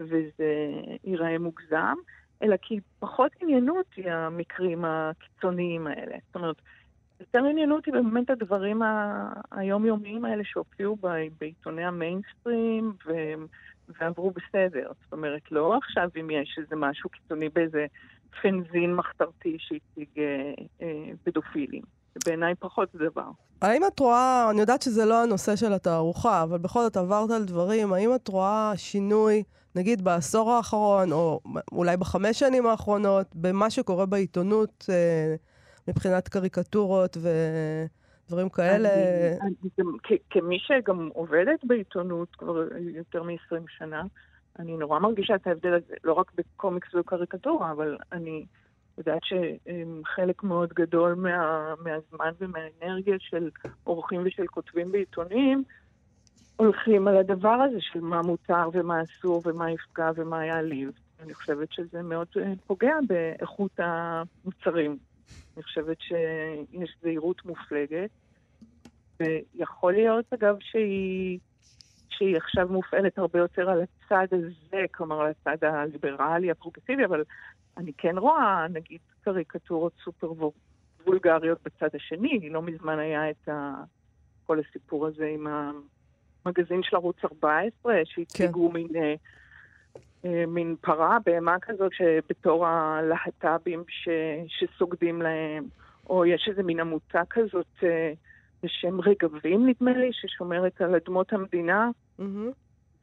[0.00, 0.70] וזה
[1.04, 1.94] ייראה מוגזם,
[2.42, 6.16] אלא כי פחות עניינו אותי המקרים הקיצוניים האלה.
[6.26, 6.56] זאת אומרת,
[7.20, 8.82] יותר עניינו אותי באמת הדברים
[9.50, 10.96] היומיומיים האלה שהופיעו
[11.40, 12.92] בעיתוני המיינסטרים
[13.88, 14.90] ועברו בסדר.
[15.02, 17.86] זאת אומרת, לא עכשיו אם יש איזה משהו קיצוני באיזה
[18.42, 20.52] פנזין מחתרתי שהציג אה,
[20.82, 21.82] אה, פדופילים.
[22.26, 23.30] בעיניי פחות זה דבר.
[23.62, 27.44] האם את רואה, אני יודעת שזה לא הנושא של התערוכה, אבל בכל זאת עברת על
[27.44, 29.42] דברים, האם את רואה שינוי,
[29.74, 31.40] נגיד בעשור האחרון, או
[31.72, 35.34] אולי בחמש שנים האחרונות, במה שקורה בעיתונות אה,
[35.88, 38.88] מבחינת קריקטורות ודברים כאלה?
[39.40, 44.02] אני, אני, כמי שגם עובדת בעיתונות כבר יותר מ-20 שנה,
[44.58, 48.46] אני נורא מרגישה את ההבדל הזה, לא רק בקומיקס וקריקטורה, אבל אני
[48.98, 53.50] יודעת שחלק מאוד גדול מה, מהזמן ומהאנרגיה של
[53.84, 55.64] עורכים ושל כותבים בעיתונים
[56.56, 60.90] הולכים על הדבר הזה של מה מותר ומה אסור ומה יפגע ומה יעליב.
[61.22, 62.26] אני חושבת שזה מאוד
[62.66, 64.98] פוגע באיכות המוצרים.
[65.58, 68.10] אני חושבת שיש זהירות מופלגת,
[69.20, 71.38] ויכול להיות, אגב, שהיא,
[72.08, 77.24] שהיא עכשיו מופעלת הרבה יותר על הצד הזה, כלומר, על הצד הליברלי, הפרוגרסיבי, אבל
[77.76, 80.32] אני כן רואה, נגיד, קריקטורות סופר
[81.06, 82.50] וולגריות בצד השני.
[82.50, 83.74] לא מזמן היה את ה...
[84.46, 85.46] כל הסיפור הזה עם
[86.46, 88.74] המגזין של ערוץ 14, שהציגו כן.
[88.74, 88.88] מין...
[90.24, 94.08] אה, מין פרה, בהמה כזאת, שבתור הלהט"בים ש,
[94.46, 95.64] שסוגדים להם,
[96.10, 98.12] או יש איזה מין עמותה כזאת אה,
[98.62, 102.50] בשם רגבים, נדמה לי, ששומרת על אדמות המדינה, מהמם.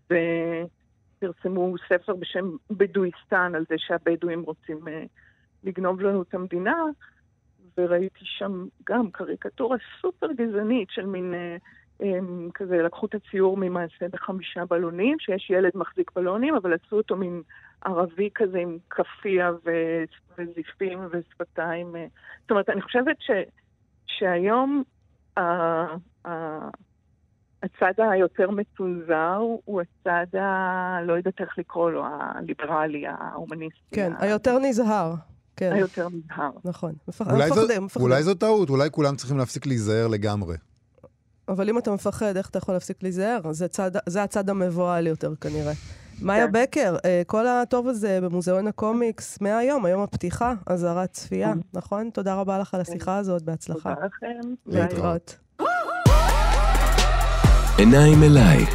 [0.05, 5.03] ופרסמו ספר בשם בדואיסטן, על זה שהבדואים רוצים אה,
[5.63, 6.83] לגנוב לנו את המדינה,
[7.77, 11.33] וראיתי שם גם קריקטורה סופר גזענית של מין...
[11.99, 17.15] הם כזה לקחו את הציור ממעשה בחמישה בלונים, שיש ילד מחזיק בלונים, אבל עשו אותו
[17.15, 17.41] מין
[17.81, 20.03] ערבי כזה עם כאפיה ו-
[20.37, 21.95] וזיפים ושפתיים.
[22.41, 23.49] זאת אומרת, אני חושבת ש-
[24.07, 24.83] שהיום
[25.37, 25.41] ה-
[26.27, 26.69] ה-
[27.63, 30.99] הצד היותר מצונזר הוא הצד ה...
[31.03, 33.95] לא יודעת איך לקרוא לו, הליברלי, ההומניסטי.
[33.95, 35.13] כן, ה- היותר נזהר.
[35.57, 36.51] כן, היותר נזהר.
[36.65, 36.93] נכון.
[37.07, 38.07] מפח- אולי, זו, מפחדים, מפחדים.
[38.07, 40.55] אולי זו טעות, אולי כולם צריכים להפסיק להיזהר לגמרי.
[41.49, 43.39] אבל אם אתה מפחד, איך אתה יכול להפסיק להיזהר?
[43.51, 45.73] זה, צד, זה הצד המבוהל יותר כנראה.
[46.21, 46.51] מאיה כן.
[46.51, 51.59] בקר, אה, כל הטוב הזה במוזיאון הקומיקס מהיום, היום הפתיחה, אזהרת צפייה, כן.
[51.73, 52.09] נכון?
[52.09, 53.95] תודה רבה לך על השיחה הזאת, בהצלחה.
[53.95, 54.53] תודה לכם.
[54.65, 55.37] להתראות.
[57.77, 58.65] עיניים אליי.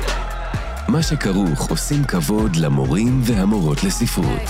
[0.89, 4.43] מה שכרוך עושים כבוד למורים והמורות לספרות.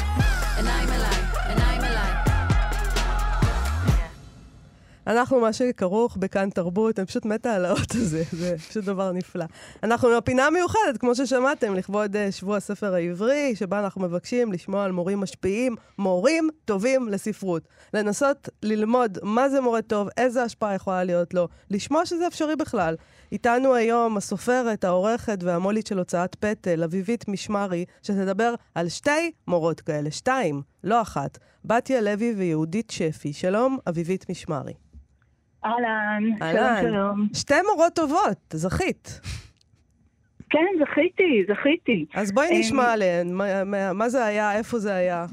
[5.06, 9.44] אנחנו, מה שכרוך בכאן תרבות, אני פשוט מתה על האות הזה, זה פשוט דבר נפלא.
[9.82, 14.84] אנחנו עם הפינה המיוחדת, כמו ששמעתם, לכבוד אה, שבוע הספר העברי, שבה אנחנו מבקשים לשמוע
[14.84, 17.62] על מורים משפיעים, מורים טובים לספרות.
[17.94, 22.96] לנסות ללמוד מה זה מורה טוב, איזה השפעה יכולה להיות לו, לשמוע שזה אפשרי בכלל.
[23.32, 30.10] איתנו היום הסופרת, העורכת והמו"לית של הוצאת פטל, אביבית משמרי, שתדבר על שתי מורות כאלה,
[30.10, 33.32] שתיים, לא אחת, בתיה לוי ויהודית שפי.
[33.32, 34.72] שלום, אביבית משמרי.
[35.64, 36.22] אהלן.
[36.52, 37.28] שלום שלום.
[37.34, 39.20] שתי מורות טובות, זכית.
[40.50, 42.06] כן, זכיתי, זכיתי.
[42.14, 43.32] אז בואי אמ, נשמע עליהן,
[43.94, 45.26] מה זה היה, איפה זה היה.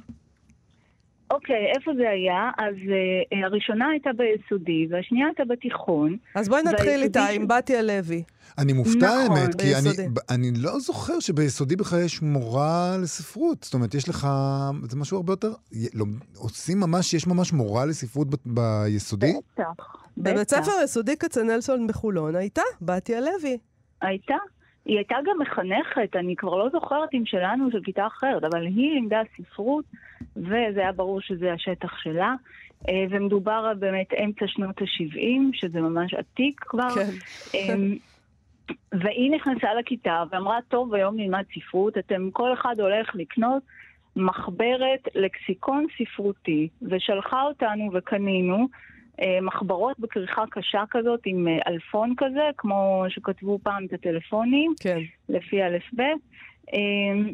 [1.31, 2.49] אוקיי, איפה זה היה?
[2.57, 6.17] אז uh, הראשונה הייתה ביסודי, והשנייה הייתה בתיכון.
[6.35, 8.23] אז בואי נתחיל ביסודי איתה ש- עם בתיה לוי.
[8.57, 10.01] אני מופתע נכון, האמת, כי ביסודי.
[10.29, 13.63] אני, אני לא זוכר שביסודי בכלל יש מורה לספרות.
[13.63, 14.27] זאת אומרת, יש לך...
[14.89, 15.53] זה משהו הרבה יותר...
[15.93, 16.05] לא,
[16.37, 19.33] עושים ממש, יש ממש מורה לספרות ב, ביסודי?
[19.53, 20.49] בטח, בבית.
[20.49, 23.57] ספר יסודי כצנלסון בחולון הייתה בתיה לוי.
[24.01, 24.35] הייתה.
[24.87, 28.65] היא הייתה גם מחנכת, אני כבר לא זוכרת אם שלנו או של כיתה אחרת, אבל
[28.65, 29.85] היא לימדה ספרות,
[30.35, 32.35] וזה היה ברור שזה השטח שלה.
[32.89, 36.89] אה, ומדובר באמת אמצע שנות ה-70, שזה ממש עתיק כבר.
[36.89, 37.09] כן.
[37.53, 37.95] אמ,
[38.91, 43.63] והיא נכנסה לכיתה ואמרה, טוב, היום נלמד ספרות, אתם, כל אחד הולך לקנות
[44.15, 48.67] מחברת לקסיקון ספרותי, ושלחה אותנו וקנינו
[49.41, 54.99] מחברות בכריכה קשה כזאת עם אה, אלפון כזה, כמו שכתבו פעם את הטלפונים, כן.
[55.29, 56.01] לפי א' ב'.
[56.73, 57.33] אמ,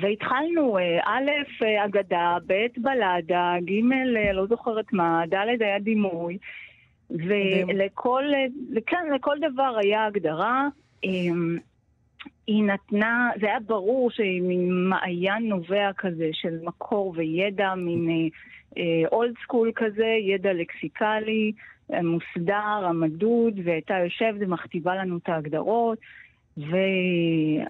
[0.00, 1.30] והתחלנו אה, א',
[1.64, 6.38] אה, אגדה, ב', בלדה, ג', אה, לא זוכרת מה, ד' היה דימוי.
[7.10, 10.68] ולכל, אה, כן, לכל דבר היה הגדרה.
[11.04, 11.58] אמ,
[12.46, 18.30] היא נתנה, זה היה ברור שהיא מין מעיין נובע כזה של מקור וידע, מין
[19.12, 21.52] אולד סקול כזה, ידע לקסיקלי,
[21.92, 25.98] אה, מוסדר, המדוד, והייתה יושבת ומכתיבה לנו את ההגדרות.
[26.58, 26.76] ו...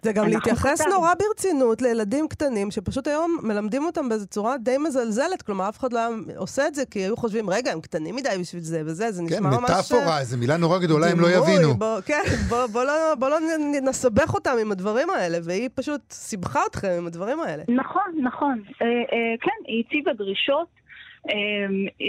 [0.02, 0.96] זה גם להתייחס כתבנו.
[0.96, 5.42] נורא ברצינות לילדים קטנים, שפשוט היום מלמדים אותם באיזו צורה די מזלזלת.
[5.42, 8.28] כלומר, אף אחד לא היה עושה את זה, כי היו חושבים, רגע, הם קטנים מדי
[8.40, 9.70] בשביל זה וזה, זה כן, נשמע ממש...
[9.70, 11.74] מטאפורה, איזו מילה נורא גדולה, הם לא יבינו.
[11.74, 13.36] בוא, כן, בוא, בוא, לא, בוא לא
[13.82, 17.62] נסבך אותם עם הדברים האלה, והיא פשוט סיבכה אתכם עם הדברים האלה.
[17.68, 18.62] נכון, נכון.
[18.82, 20.81] אה, אה, כן, היא הציבה דרישות, אה,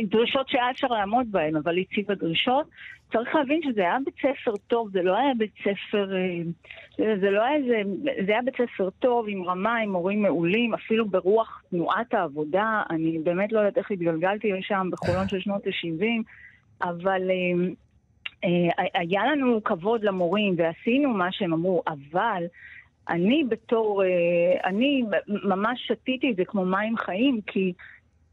[0.09, 2.67] דרישות שהיה אפשר לעמוד בהן, אבל הציבה דרישות.
[3.11, 6.15] צריך להבין שזה היה בית ספר טוב, זה לא היה בית ספר...
[6.15, 7.81] אה, זה, לא היה איזה...
[8.25, 12.83] זה היה בית ספר טוב, עם רמה, עם מורים מעולים, אפילו ברוח תנועת העבודה.
[12.89, 16.23] אני באמת לא יודעת איך התגלגלתי לשם בחולון של שנות ה-70,
[16.81, 17.21] אבל...
[17.29, 17.83] אה,
[18.43, 22.43] אה, היה לנו כבוד למורים ועשינו מה שהם אמרו, אבל
[23.09, 27.73] אני בתור, אה, אני ממש שתיתי את זה כמו מים חיים, כי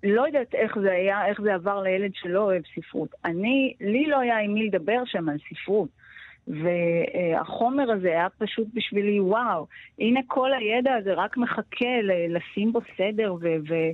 [0.03, 3.09] לא יודעת איך זה היה, איך זה עבר לילד שלא אוהב ספרות.
[3.25, 5.89] אני, לי לא היה עם מי לדבר שם על ספרות.
[6.49, 9.67] והחומר הזה היה פשוט בשבילי, וואו,
[9.99, 13.93] הנה כל הידע הזה רק מחכה לשים בו סדר, ו- ו-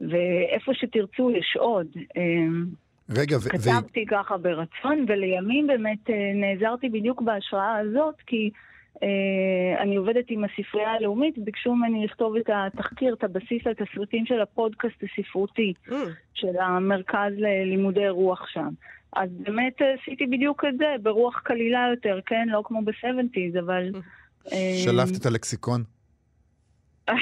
[0.00, 1.86] ואיפה שתרצו יש עוד.
[2.16, 2.64] אמ,
[3.10, 8.50] רגע, ו- ו- כתבתי ככה ברצון, ולימים באמת אה, נעזרתי בדיוק בהשראה הזאת, כי
[9.80, 14.96] אני עובדת עם הספרייה הלאומית, ביקשו ממני לכתוב את התחקיר, את הבסיס לתסריטים של הפודקאסט
[15.02, 15.92] הספרותי, Mm,
[16.34, 18.68] של המרכז ללימודי רוח שם.
[19.16, 22.48] אז באמת אה, עשיתי בדיוק את זה, ברוח קלילה יותר, כן?
[22.48, 23.90] לא כמו ב-70's, אבל...
[24.52, 25.84] אה, שלפת את הלקסיקון.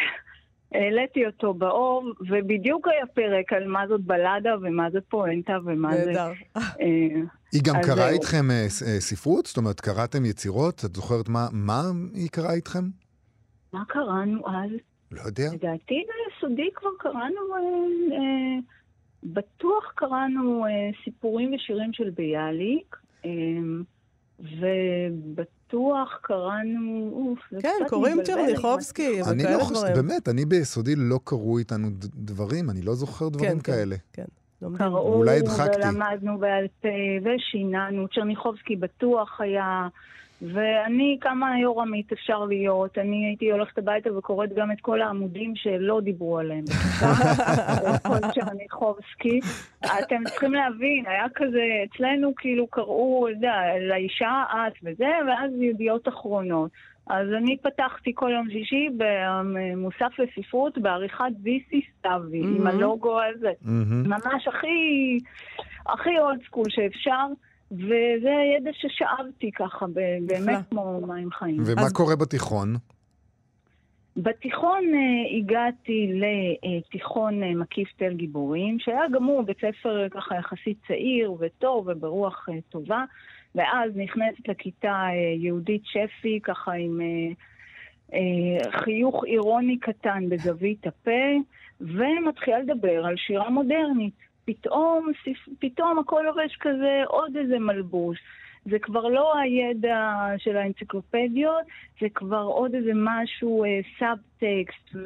[0.74, 6.06] העליתי אותו באור, ובדיוק היה פרק על מה זאת בלדה ומה זה פואנטה ומה זה...
[6.06, 6.32] נהדר.
[6.56, 6.62] אה,
[7.52, 8.08] היא גם קראה.
[8.10, 9.46] איתכם אה, אה, ספרות?
[9.46, 10.84] זאת אומרת, קראתם יצירות?
[10.84, 11.82] את זוכרת מה-
[12.14, 12.84] היא קראה איתכם?
[13.72, 14.70] מה קראנו אז?
[15.12, 15.44] לא יודע.
[15.52, 15.94] לדעתי
[16.34, 17.58] ביסודי כבר קראנו, אה,
[18.18, 18.58] אה,
[19.24, 20.70] בטוח קראנו אה,
[21.04, 23.30] סיפורים ושירים של ביאליק, אה,
[25.64, 28.22] ובטוח קראנו, אוף, כן, קוראים.
[28.24, 29.94] צ'רניחובסקי אני וכאלה לא חושב, דברים.
[29.94, 33.96] באמת, אני ביסודי לא קראו איתנו דברים, אני לא זוכר דברים כן, כאלה.
[34.12, 34.24] כן.
[34.62, 34.78] לומדים.
[34.78, 35.20] קראו.
[35.20, 36.88] ולמדנו בעל פה
[37.22, 39.88] ושיננו, צ'רניחובסקי בטוח היה,
[40.52, 46.00] ואני, כמה יורמית אפשר להיות, אני הייתי הולכת הביתה וקוראת גם את כל העמודים שלא
[46.00, 46.64] דיברו עליהם
[48.08, 49.40] כל צ'רניחובסקי.
[49.84, 53.54] אתם צריכים להבין, היה כזה, אצלנו כאילו קראו, אתה יודע,
[53.88, 56.70] לאישה את וזה, ואז ידיעות אחרונות.
[57.06, 62.66] אז אני פתחתי כל יום שישי במוסף לספרות בעריכת ויסי סתיוי, עם מהמם.
[62.66, 63.52] הלוגו הזה.
[63.62, 64.06] מהמם.
[64.06, 65.18] ממש הכי,
[65.86, 67.26] הכי אולד סקול שאפשר,
[67.74, 69.86] וזה ידע ששאבתי ככה.
[70.26, 71.62] באמת כמו מים חיים.
[71.66, 72.74] ומה אז- קורה בתיכון?
[74.16, 80.34] בתיכון אה, הגעתי לתיכון אה, מקיף תל גיבורים, שהיה גם הוא בית ספר אה, ככה
[80.36, 83.04] יחסית צעיר וטוב וברוח אה, טובה,
[83.54, 87.32] ואז נכנסת לכיתה אה, יהודית שפי, ככה עם אה,
[88.14, 91.20] אה, חיוך אירוני קטן בזווית הפה,
[91.80, 94.14] ומתחילה לדבר על שירה מודרנית.
[94.44, 95.10] פתאום,
[95.58, 98.18] פתאום הכל לובש כזה עוד איזה מלבוש.
[98.64, 101.64] זה כבר לא הידע של האנציקלופדיות,
[102.00, 104.96] זה כבר עוד איזה משהו, אה, סאבטקסט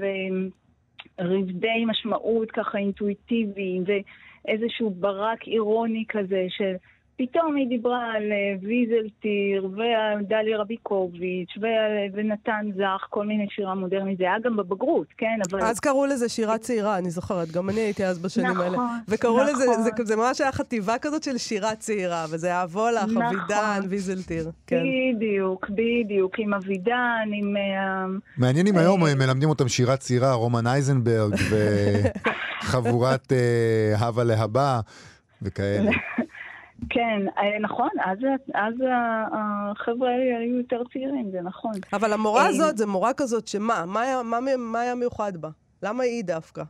[1.19, 6.75] ורבדי משמעות ככה אינטואיטיביים ואיזשהו ברק אירוני כזה של...
[7.19, 13.75] פתאום היא דיברה על אה, ויזלטיר ועל דליה רביקוביץ' ועל, ונתן זך, כל מיני שירה
[13.75, 15.39] מודרנית, זה היה גם בבגרות, כן?
[15.51, 15.63] אבל...
[15.63, 18.79] אז קראו לזה שירה צעירה, אני זוכרת, גם אני הייתי אז בשנים נכון, האלה.
[19.09, 19.83] וקראו לזה, נכון.
[19.83, 23.23] זה, זה ממש היה חטיבה כזאת של שירה צעירה, וזה היה וולך, נכון.
[23.23, 24.51] אבידן, ויזלטיר.
[24.67, 24.83] כן.
[25.17, 27.57] בדיוק, בדיוק, עם אבידן, עם...
[27.57, 28.07] אה,
[28.37, 31.35] מעניין אם אה, היום מלמדים אותם שירה צעירה, רומן אייזנברג
[32.63, 34.81] וחבורת אה, הווה להבא
[35.43, 35.91] וכאלה.
[36.91, 38.19] כן, אה, נכון, אז,
[38.55, 38.75] אז
[39.33, 41.73] החבר'ה האלה היו יותר צעירים, זה נכון.
[41.93, 43.85] אבל המורה אה, הזאת, זו מורה כזאת שמה?
[43.87, 45.49] מה מה, מה היה מיוחד בה?
[45.83, 46.63] למה היא דווקא?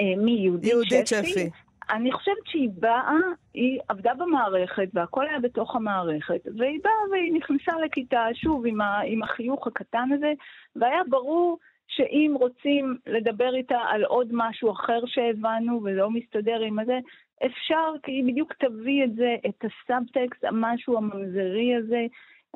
[0.00, 1.50] אה, מי, יהודית, יהודית שפי.
[1.90, 3.16] אני חושבת שהיא באה,
[3.54, 9.00] היא עבדה במערכת והכל היה בתוך המערכת, והיא באה והיא נכנסה לכיתה, שוב, עם, ה,
[9.00, 10.32] עם החיוך הקטן הזה,
[10.76, 11.58] והיה ברור
[11.88, 16.98] שאם רוצים לדבר איתה על עוד משהו אחר שהבנו ולא מסתדר עם הזה,
[17.46, 22.06] אפשר, כי היא בדיוק תביא את זה, את הסאבטקסט, המשהו הממזרי הזה,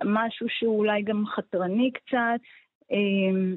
[0.05, 2.41] משהו שהוא אולי גם חתרני קצת.
[2.91, 3.57] אמ,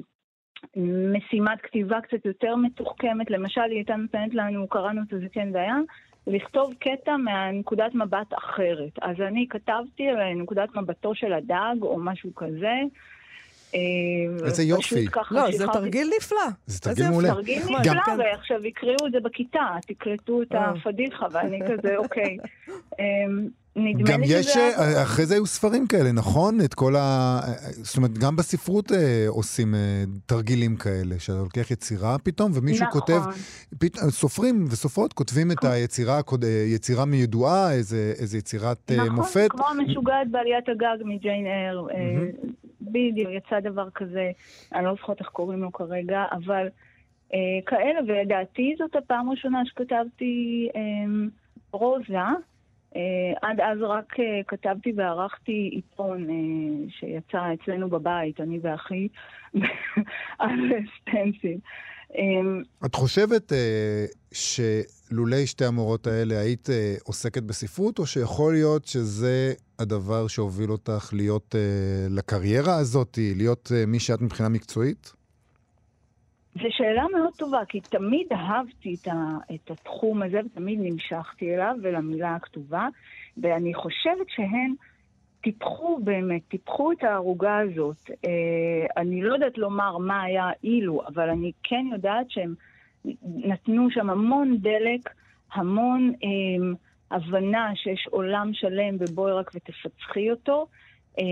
[1.12, 5.84] משימת כתיבה קצת יותר מתוחכמת, למשל היא הייתה נותנת לנו, קראנו את כן וים,
[6.26, 8.98] לכתוב קטע מהנקודת מבט אחרת.
[9.02, 12.74] אז אני כתבתי על נקודת מבטו של הדג או משהו כזה.
[13.74, 15.06] אה, איזה יופי.
[15.30, 16.38] לא, זה תרגיל נפלא.
[16.66, 17.08] זה תרגיל.
[17.10, 17.34] מעולה.
[17.34, 18.14] תרגיל נפלא.
[18.18, 20.70] ועכשיו יקראו את זה בכיתה, תקלטו את אה.
[20.70, 22.36] הפדיחה, ואני כזה, אוקיי.
[22.98, 24.70] אמ, נדמה גם לי יש, שזה...
[24.78, 26.60] אה, אחרי זה היו ספרים כאלה, נכון?
[26.64, 27.40] את כל ה...
[27.70, 29.80] זאת אומרת, גם בספרות אה, עושים אה,
[30.26, 33.00] תרגילים כאלה, שאתה לוקח יצירה פתאום, ומישהו נכון.
[33.00, 33.20] כותב,
[33.78, 33.96] פת...
[34.10, 39.48] סופרים וסופרות כותבים את היצירה, הקוד- אה, יצירה מידועה, איזה, איזה יצירת אה, נכון, מופת.
[39.50, 41.86] כמו המשוגעת בעליית הגג מג'יין אייר.
[41.90, 42.26] אה,
[42.80, 44.30] בדיוק, יצא דבר כזה,
[44.74, 46.68] אני לא זוכרת איך קוראים לו כרגע, אבל
[47.34, 50.80] אה, כאלה, ולדעתי זאת הפעם הראשונה שכתבתי אה,
[51.70, 52.14] פרוזה.
[52.96, 59.08] אה, עד אז רק אה, כתבתי וערכתי עיתון אה, שיצא אצלנו בבית, אני ואחי,
[60.38, 60.58] על
[61.00, 61.58] סטנסיל.
[62.16, 64.04] אה, את חושבת אה,
[65.10, 71.10] שלולי שתי המורות האלה היית אה, עוסקת בספרות, או שיכול להיות שזה הדבר שהוביל אותך
[71.12, 75.12] להיות אה, לקריירה הזאת, להיות אה, מי שאת מבחינה מקצועית?
[76.54, 79.14] זו שאלה מאוד טובה, כי תמיד אהבתי את, ה,
[79.54, 82.88] את התחום הזה ותמיד נמשכתי אליו ולמילה הכתובה,
[83.42, 84.74] ואני חושבת שהן
[85.42, 88.10] טיפחו באמת, טיפחו את הערוגה הזאת.
[88.24, 92.54] אה, אני לא יודעת לומר מה היה אילו, אבל אני כן יודעת שהם
[93.24, 95.10] נתנו שם המון דלק,
[95.52, 96.72] המון אה,
[97.10, 100.66] הבנה שיש עולם שלם ובואי רק ותפצחי אותו.
[101.18, 101.24] אה,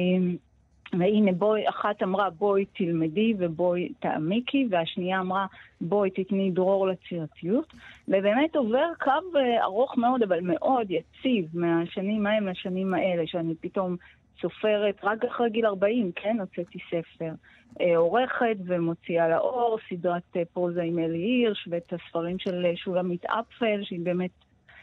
[0.93, 5.47] והנה בואי, אחת אמרה בואי תלמדי ובואי תעמיקי, והשנייה אמרה
[5.81, 7.75] בואי תתני דרור לצירתיות.
[8.09, 13.97] ובאמת עובר קו אה, ארוך מאוד, אבל מאוד יציב, מהשנים ההם לשנים האלה, שאני פתאום
[14.41, 17.33] סופרת, רק אחרי גיל 40, כן, הוצאתי ספר.
[17.81, 23.25] אה, עורכת ומוציאה לאור סדרת אה, פרוזה עם אלי הירש ואת הספרים של אה, שולמית
[23.25, 24.31] אפפל, שהיא באמת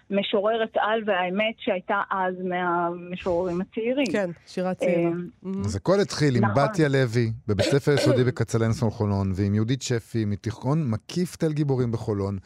[0.10, 4.06] משוררת על, והאמת שהייתה אז מהמשוררים הצעירים.
[4.12, 5.12] כן, שירה צעירה.
[5.46, 6.64] אה, אז הכל התחיל עם נכון.
[6.64, 12.38] בתיה לוי, בבית ספר יסודי בכצלנסון חולון, ועם יהודית שפי מתיכון מקיף תל גיבורים בחולון.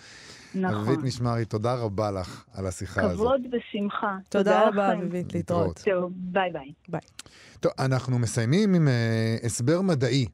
[0.56, 0.76] נכון.
[0.76, 3.24] אביבית משמרי, תודה רבה לך על השיחה הזו.
[3.24, 4.18] כבוד ושמחה.
[4.30, 5.02] תודה רבה, לכם.
[5.02, 5.80] אביבית, להתראות.
[5.86, 7.02] טוב, ביי ביי.
[7.60, 10.26] טוב, אנחנו מסיימים עם uh, הסבר מדעי.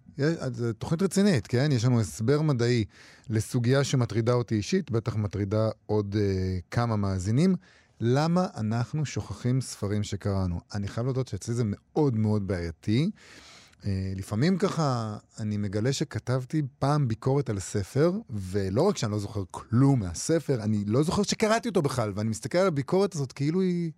[0.52, 1.70] זו תוכנית רצינית, כן?
[1.72, 2.86] יש לנו הסבר מדעי
[3.30, 6.18] לסוגיה שמטרידה אותי אישית, בטח מטרידה עוד uh,
[6.72, 7.56] כמה מאזינים.
[8.02, 10.60] למה אנחנו שוכחים ספרים שקראנו?
[10.74, 13.10] אני חייב להודות שאצלי זה מאוד מאוד בעייתי.
[13.86, 19.44] Uh, לפעמים ככה אני מגלה שכתבתי פעם ביקורת על ספר, ולא רק שאני לא זוכר
[19.52, 23.92] כלום מהספר, אני לא זוכר שקראתי אותו בכלל, ואני מסתכל על הביקורת הזאת כאילו היא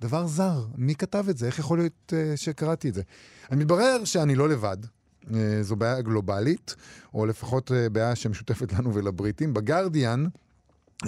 [0.00, 0.66] דבר זר.
[0.76, 1.46] מי כתב את זה?
[1.46, 3.02] איך יכול להיות uh, שקראתי את זה?
[3.50, 4.76] אני מתברר שאני לא לבד.
[5.24, 5.26] Uh,
[5.62, 6.74] זו בעיה גלובלית,
[7.14, 9.54] או לפחות uh, בעיה שמשותפת לנו ולבריטים.
[9.54, 10.26] בגרדיאן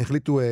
[0.01, 0.43] החליטו uh,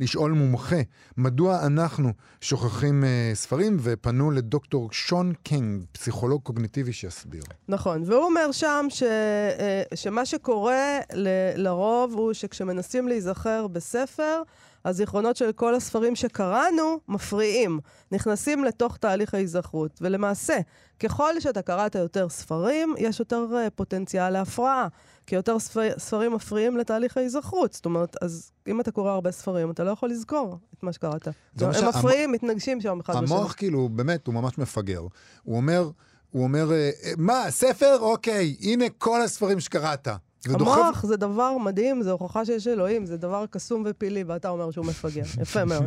[0.00, 0.76] לשאול מומחה
[1.16, 7.42] מדוע אנחנו שוכחים uh, ספרים, ופנו לדוקטור שון קינג, פסיכולוג קוגניטיבי שיסביר.
[7.68, 14.42] נכון, והוא אומר שם ש, אה, שמה שקורה ל- לרוב הוא שכשמנסים להיזכר בספר,
[14.84, 17.80] הזיכרונות של כל הספרים שקראנו מפריעים,
[18.12, 19.98] נכנסים לתוך תהליך ההיזכרות.
[20.00, 20.58] ולמעשה,
[21.00, 24.88] ככל שאתה קראת יותר ספרים, יש יותר אה, פוטנציאל להפרעה.
[25.26, 27.72] כי יותר ספר, ספרים מפריעים לתהליך ההיזכרות.
[27.72, 31.26] זאת אומרת, אז אם אתה קורא הרבה ספרים, אתה לא יכול לזכור את מה שקראת.
[31.26, 33.36] הם שה- מפריעים, מתנגשים שם אחד בשני.
[33.36, 35.00] המוח כאילו, באמת, הוא ממש מפגר.
[35.42, 35.90] הוא אומר,
[36.30, 37.96] הוא אומר, אה, אה, מה, ספר?
[38.00, 40.08] אוקיי, הנה כל הספרים שקראת.
[40.48, 44.70] ודוחף- המוח זה דבר מדהים, זה הוכחה שיש אלוהים, זה דבר קסום ופילי, ואתה אומר
[44.70, 45.22] שהוא מפגר.
[45.42, 45.84] יפה מאוד.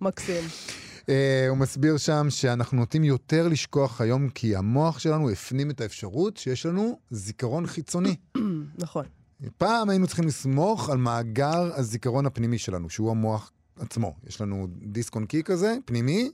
[0.00, 0.44] מקסים.
[1.08, 6.36] אה, הוא מסביר שם שאנחנו נוטים יותר לשכוח היום, כי המוח שלנו הפנים את האפשרות
[6.36, 8.16] שיש לנו זיכרון חיצוני.
[8.78, 9.04] נכון.
[9.58, 14.14] פעם היינו צריכים לסמוך על מאגר הזיכרון הפנימי שלנו, שהוא המוח עצמו.
[14.26, 16.30] יש לנו דיסק און קי כזה, פנימי,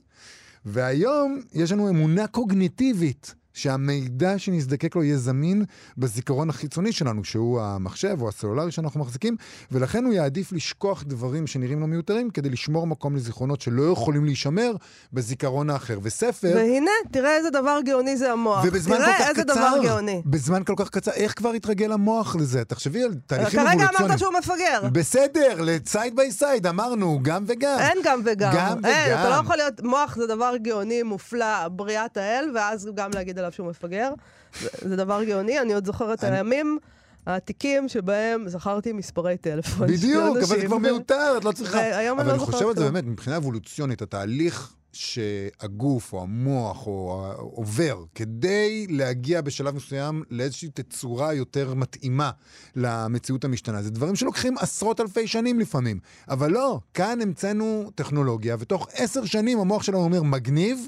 [0.65, 3.35] והיום יש לנו אמונה קוגניטיבית.
[3.53, 5.63] שהמידע שנזדקק לו יהיה זמין
[5.97, 9.35] בזיכרון החיצוני שלנו, שהוא המחשב או הסלולרי שאנחנו מחזיקים,
[9.71, 14.71] ולכן הוא יעדיף לשכוח דברים שנראים לו מיותרים כדי לשמור מקום לזיכרונות שלא יכולים להישמר
[15.13, 15.99] בזיכרון האחר.
[16.03, 16.51] וספר...
[16.55, 18.63] והנה, תראה איזה דבר גאוני זה המוח.
[18.67, 20.21] ובזמן כל תראה כך איזה קצר, דבר גאוני.
[20.25, 22.65] בזמן כל כך קצר, איך כבר התרגל המוח לזה?
[22.65, 24.05] תחשבי על תהליכים כרגע אבולוציוניים.
[24.07, 24.89] אמרת שהוא מפגר.
[24.91, 27.79] בסדר, ל side by side, אמרנו, גם וגם.
[27.79, 28.53] אין גם וגם.
[28.55, 29.43] גם אין, אתה לא וגם.
[29.45, 34.13] יכול להיות, מוח זה דבר גאוני, מופלא, בריאת האל, ואז גם להגיד עליו שהוא מפגר.
[34.61, 36.77] זה, זה דבר גאוני, אני עוד זוכרת את הימים
[37.25, 39.87] העתיקים שבהם זכרתי מספרי טלפון.
[39.87, 40.65] בדיוק, אבל זה.
[40.65, 42.11] כבר מיותר, את לא צריכה.
[42.11, 42.83] אבל לא אני חושב על זה.
[42.83, 51.33] באמת, מבחינה אבולוציונית, התהליך שהגוף או המוח או עובר כדי להגיע בשלב מסוים לאיזושהי תצורה
[51.33, 52.31] יותר מתאימה
[52.75, 53.81] למציאות המשתנה.
[53.81, 55.99] זה דברים שלוקחים עשרות אלפי שנים לפעמים.
[56.29, 60.87] אבל לא, כאן המצאנו טכנולוגיה, ותוך עשר שנים המוח שלנו אומר, מגניב,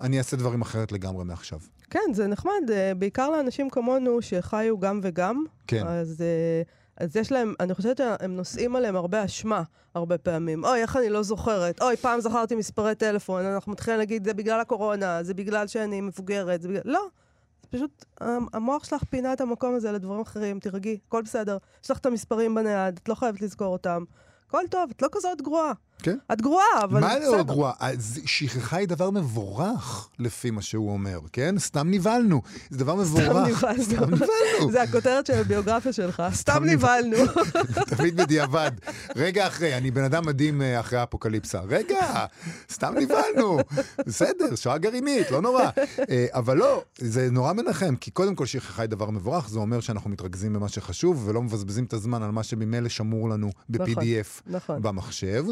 [0.00, 1.58] אני אעשה דברים אחרת לגמרי מעכשיו.
[1.90, 5.44] כן, זה נחמד, אה, בעיקר לאנשים כמונו שחיו גם וגם.
[5.66, 5.86] כן.
[5.86, 6.62] אז, אה,
[7.04, 9.62] אז יש להם, אני חושבת שהם נושאים עליהם הרבה אשמה,
[9.94, 10.64] הרבה פעמים.
[10.64, 11.82] אוי, איך אני לא זוכרת.
[11.82, 16.62] אוי, פעם זכרתי מספרי טלפון, אנחנו מתחילים להגיד, זה בגלל הקורונה, זה בגלל שאני מבוגרת,
[16.62, 16.82] זה בגלל...
[16.84, 17.00] לא.
[17.62, 21.56] זה פשוט, המ- המוח שלך פינה את המקום הזה לדברים אחרים, תירגעי, הכל בסדר.
[21.84, 24.04] יש לך את המספרים בנייד, את לא חייבת לזכור אותם.
[24.48, 25.72] הכל טוב, את לא כזאת גרועה.
[26.02, 26.18] כן.
[26.32, 27.30] את גרועה, אבל מה בסדר.
[27.30, 27.72] לא גרוע?
[27.80, 31.58] אז שכחה היא דבר מבורך, לפי מה שהוא אומר, כן?
[31.58, 32.42] סתם נבהלנו.
[32.70, 33.24] זה דבר מבורך.
[33.24, 34.16] סתם סתם נבהלנו.
[34.16, 34.72] נבהלנו.
[34.72, 36.22] זה הכותרת של הביוגרפיה שלך.
[36.32, 37.16] סתם נבהלנו.
[37.96, 38.70] תמיד בדיעבד.
[39.16, 41.60] רגע אחרי, אני בן אדם מדהים אה, אחרי האפוקליפסה.
[41.60, 42.26] רגע,
[42.72, 43.58] סתם נבהלנו.
[44.06, 45.64] בסדר, שואה גרעינית, לא נורא.
[46.10, 49.80] אה, אבל לא, זה נורא מנחם, כי קודם כל שכחה היא דבר מבורך, זה אומר
[49.80, 54.82] שאנחנו מתרכזים במה שחשוב, ולא מבזבזים את הזמן על מה שממילא שמור לנו ב-PDF נכון.
[54.82, 55.44] במחשב.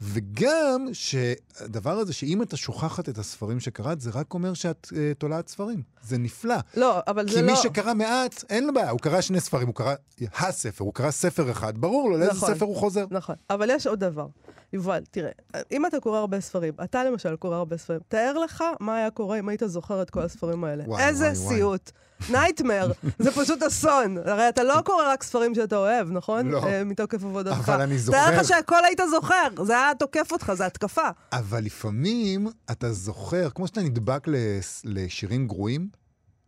[0.00, 5.48] וגם שהדבר הזה, שאם אתה שוכחת את הספרים שקראת, זה רק אומר שאת אה, תולעת
[5.48, 5.82] ספרים.
[6.02, 6.56] זה נפלא.
[6.76, 7.56] לא, אבל כי זה מי לא...
[7.56, 9.94] שקרא מעט, אין לו בעיה, הוא קרא שני ספרים, הוא קרא
[10.36, 12.54] הספר, הוא קרא ספר אחד, ברור לו לאיזה נכון.
[12.54, 13.04] ספר הוא חוזר.
[13.10, 14.26] נכון, אבל יש עוד דבר.
[14.72, 15.30] יובל, תראה,
[15.72, 19.38] אם אתה קורא הרבה ספרים, אתה למשל קורא הרבה ספרים, תאר לך מה היה קורה
[19.38, 20.84] אם היית זוכר את כל הספרים האלה.
[20.86, 21.34] וואי, איזה וואי.
[21.36, 21.90] סיוט.
[22.30, 24.18] נייטמר, זה פשוט אסון.
[24.18, 26.48] הרי אתה לא קורא רק ספרים שאתה אוהב, נכון?
[26.48, 26.64] לא.
[26.64, 27.68] אה, מתוקף עבודתך.
[27.68, 28.40] אבל אני תאר זוכר.
[28.40, 31.08] לך שהכל היית זוכר, זה היה תוקף אותך, זה התקפה.
[31.32, 34.26] אבל לפעמים אתה זוכר, כמו שאתה נדבק
[34.84, 35.88] לשירים גרועים,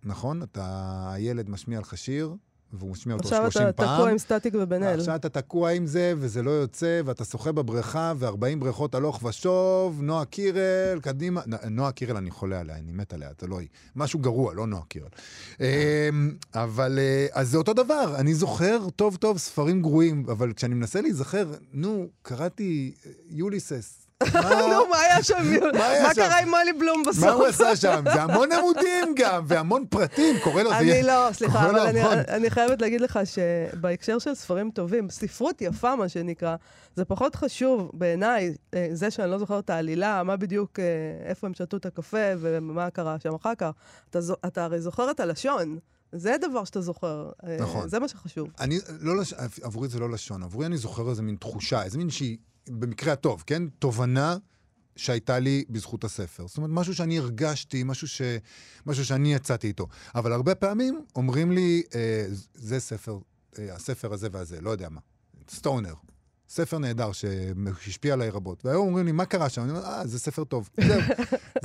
[0.05, 0.43] נכון?
[0.43, 0.65] אתה,
[1.13, 2.35] הילד משמיע לך שיר,
[2.73, 3.97] והוא משמיע אותו עכשיו 30 אתה פעם.
[3.97, 4.99] תקוע עם סטטיק ובן אל.
[4.99, 10.03] עכשיו אתה תקוע עם זה, וזה לא יוצא, ואתה שוחה בבריכה, ו-40 בריכות הלוך ושוב,
[10.03, 11.41] נועה קירל, קדימה.
[11.71, 13.69] נועה קירל, אני חולה עליה, אני מת עליה, זה לא היא.
[13.97, 15.09] משהו גרוע, לא נועה קירל.
[15.61, 15.67] אמ,
[16.55, 21.01] אבל, אה, אז זה אותו דבר, אני זוכר טוב טוב ספרים גרועים, אבל כשאני מנסה
[21.01, 24.10] להיזכר, נו, קראתי אה, יוליסס.
[24.25, 25.35] נו, מה היה שם?
[25.79, 26.15] מה?
[26.15, 27.25] קרה עם מולי בלום בסוף?
[27.25, 28.05] מה הוא עשה שם?
[28.15, 30.71] זה המון עמודים גם, והמון פרטים, קורא לו...
[30.71, 31.79] זה- אני לא, סליחה, אבל
[32.29, 36.57] אני- חייבת להגיד לך שבהקשר של ספרים טובים, ספרות יפה, מה שנקרא,
[36.97, 40.85] זה פחות חשוב בעיניי, אה, זה שאני לא זוכרת את העלילה, מה בדיוק, אה,
[41.29, 43.71] איפה הם שתו את הקפה ומה קרה שם אחר כך.
[44.47, 45.79] אתה הרי זוכר את הלשון.
[46.13, 47.31] זה דבר שאתה זוכר.
[47.47, 47.89] אה, נכון.
[47.89, 48.49] זה מה שחשוב.
[48.61, 49.35] אני, לא, לש...
[49.63, 52.37] עבורי זה לא לשון, עבורי אני זוכר איזה מין תחושה, איזה מין שהיא,
[52.69, 53.63] במקרה הטוב, כן?
[53.79, 54.37] תובנה
[54.97, 56.47] שהייתה לי בזכות הספר.
[56.47, 58.23] זאת אומרת, משהו שאני הרגשתי, משהו, ש...
[58.87, 59.87] משהו שאני יצאתי איתו.
[60.15, 63.19] אבל הרבה פעמים אומרים לי, אה, זה ספר,
[63.59, 65.01] אה, הספר הזה והזה, לא יודע מה.
[65.51, 65.95] סטונר.
[66.49, 68.67] ספר נהדר שהשפיע עליי רבות.
[68.67, 69.63] והיום אומרים לי, מה קרה שם?
[69.63, 70.71] אני אומר, אה, זה ספר טוב.
[70.89, 71.01] זהו.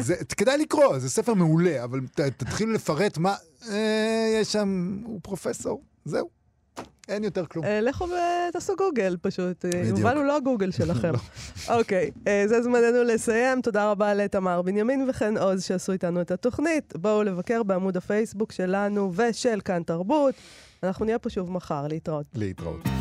[0.02, 3.36] זה, כדאי לקרוא, זה ספר מעולה, אבל ת, תתחילו לפרט מה...
[3.70, 6.30] אה, יש שם, הוא פרופסור, זהו.
[7.10, 7.66] אין יותר כלום.
[7.66, 8.08] אה, לכו
[8.50, 9.66] ותעשו גוגל פשוט.
[9.66, 9.98] אה, בדיוק.
[9.98, 11.12] יובל הוא לא הגוגל שלכם.
[11.70, 13.62] אוקיי, אה, זה זמננו לסיים.
[13.62, 16.94] תודה רבה לתמר בנימין וחן עוז שעשו איתנו את התוכנית.
[16.96, 20.36] בואו לבקר בעמוד הפייסבוק שלנו ושל כאן תרבות.
[20.84, 22.26] אנחנו נהיה פה שוב מחר, להתראות.
[22.36, 22.95] להתראות.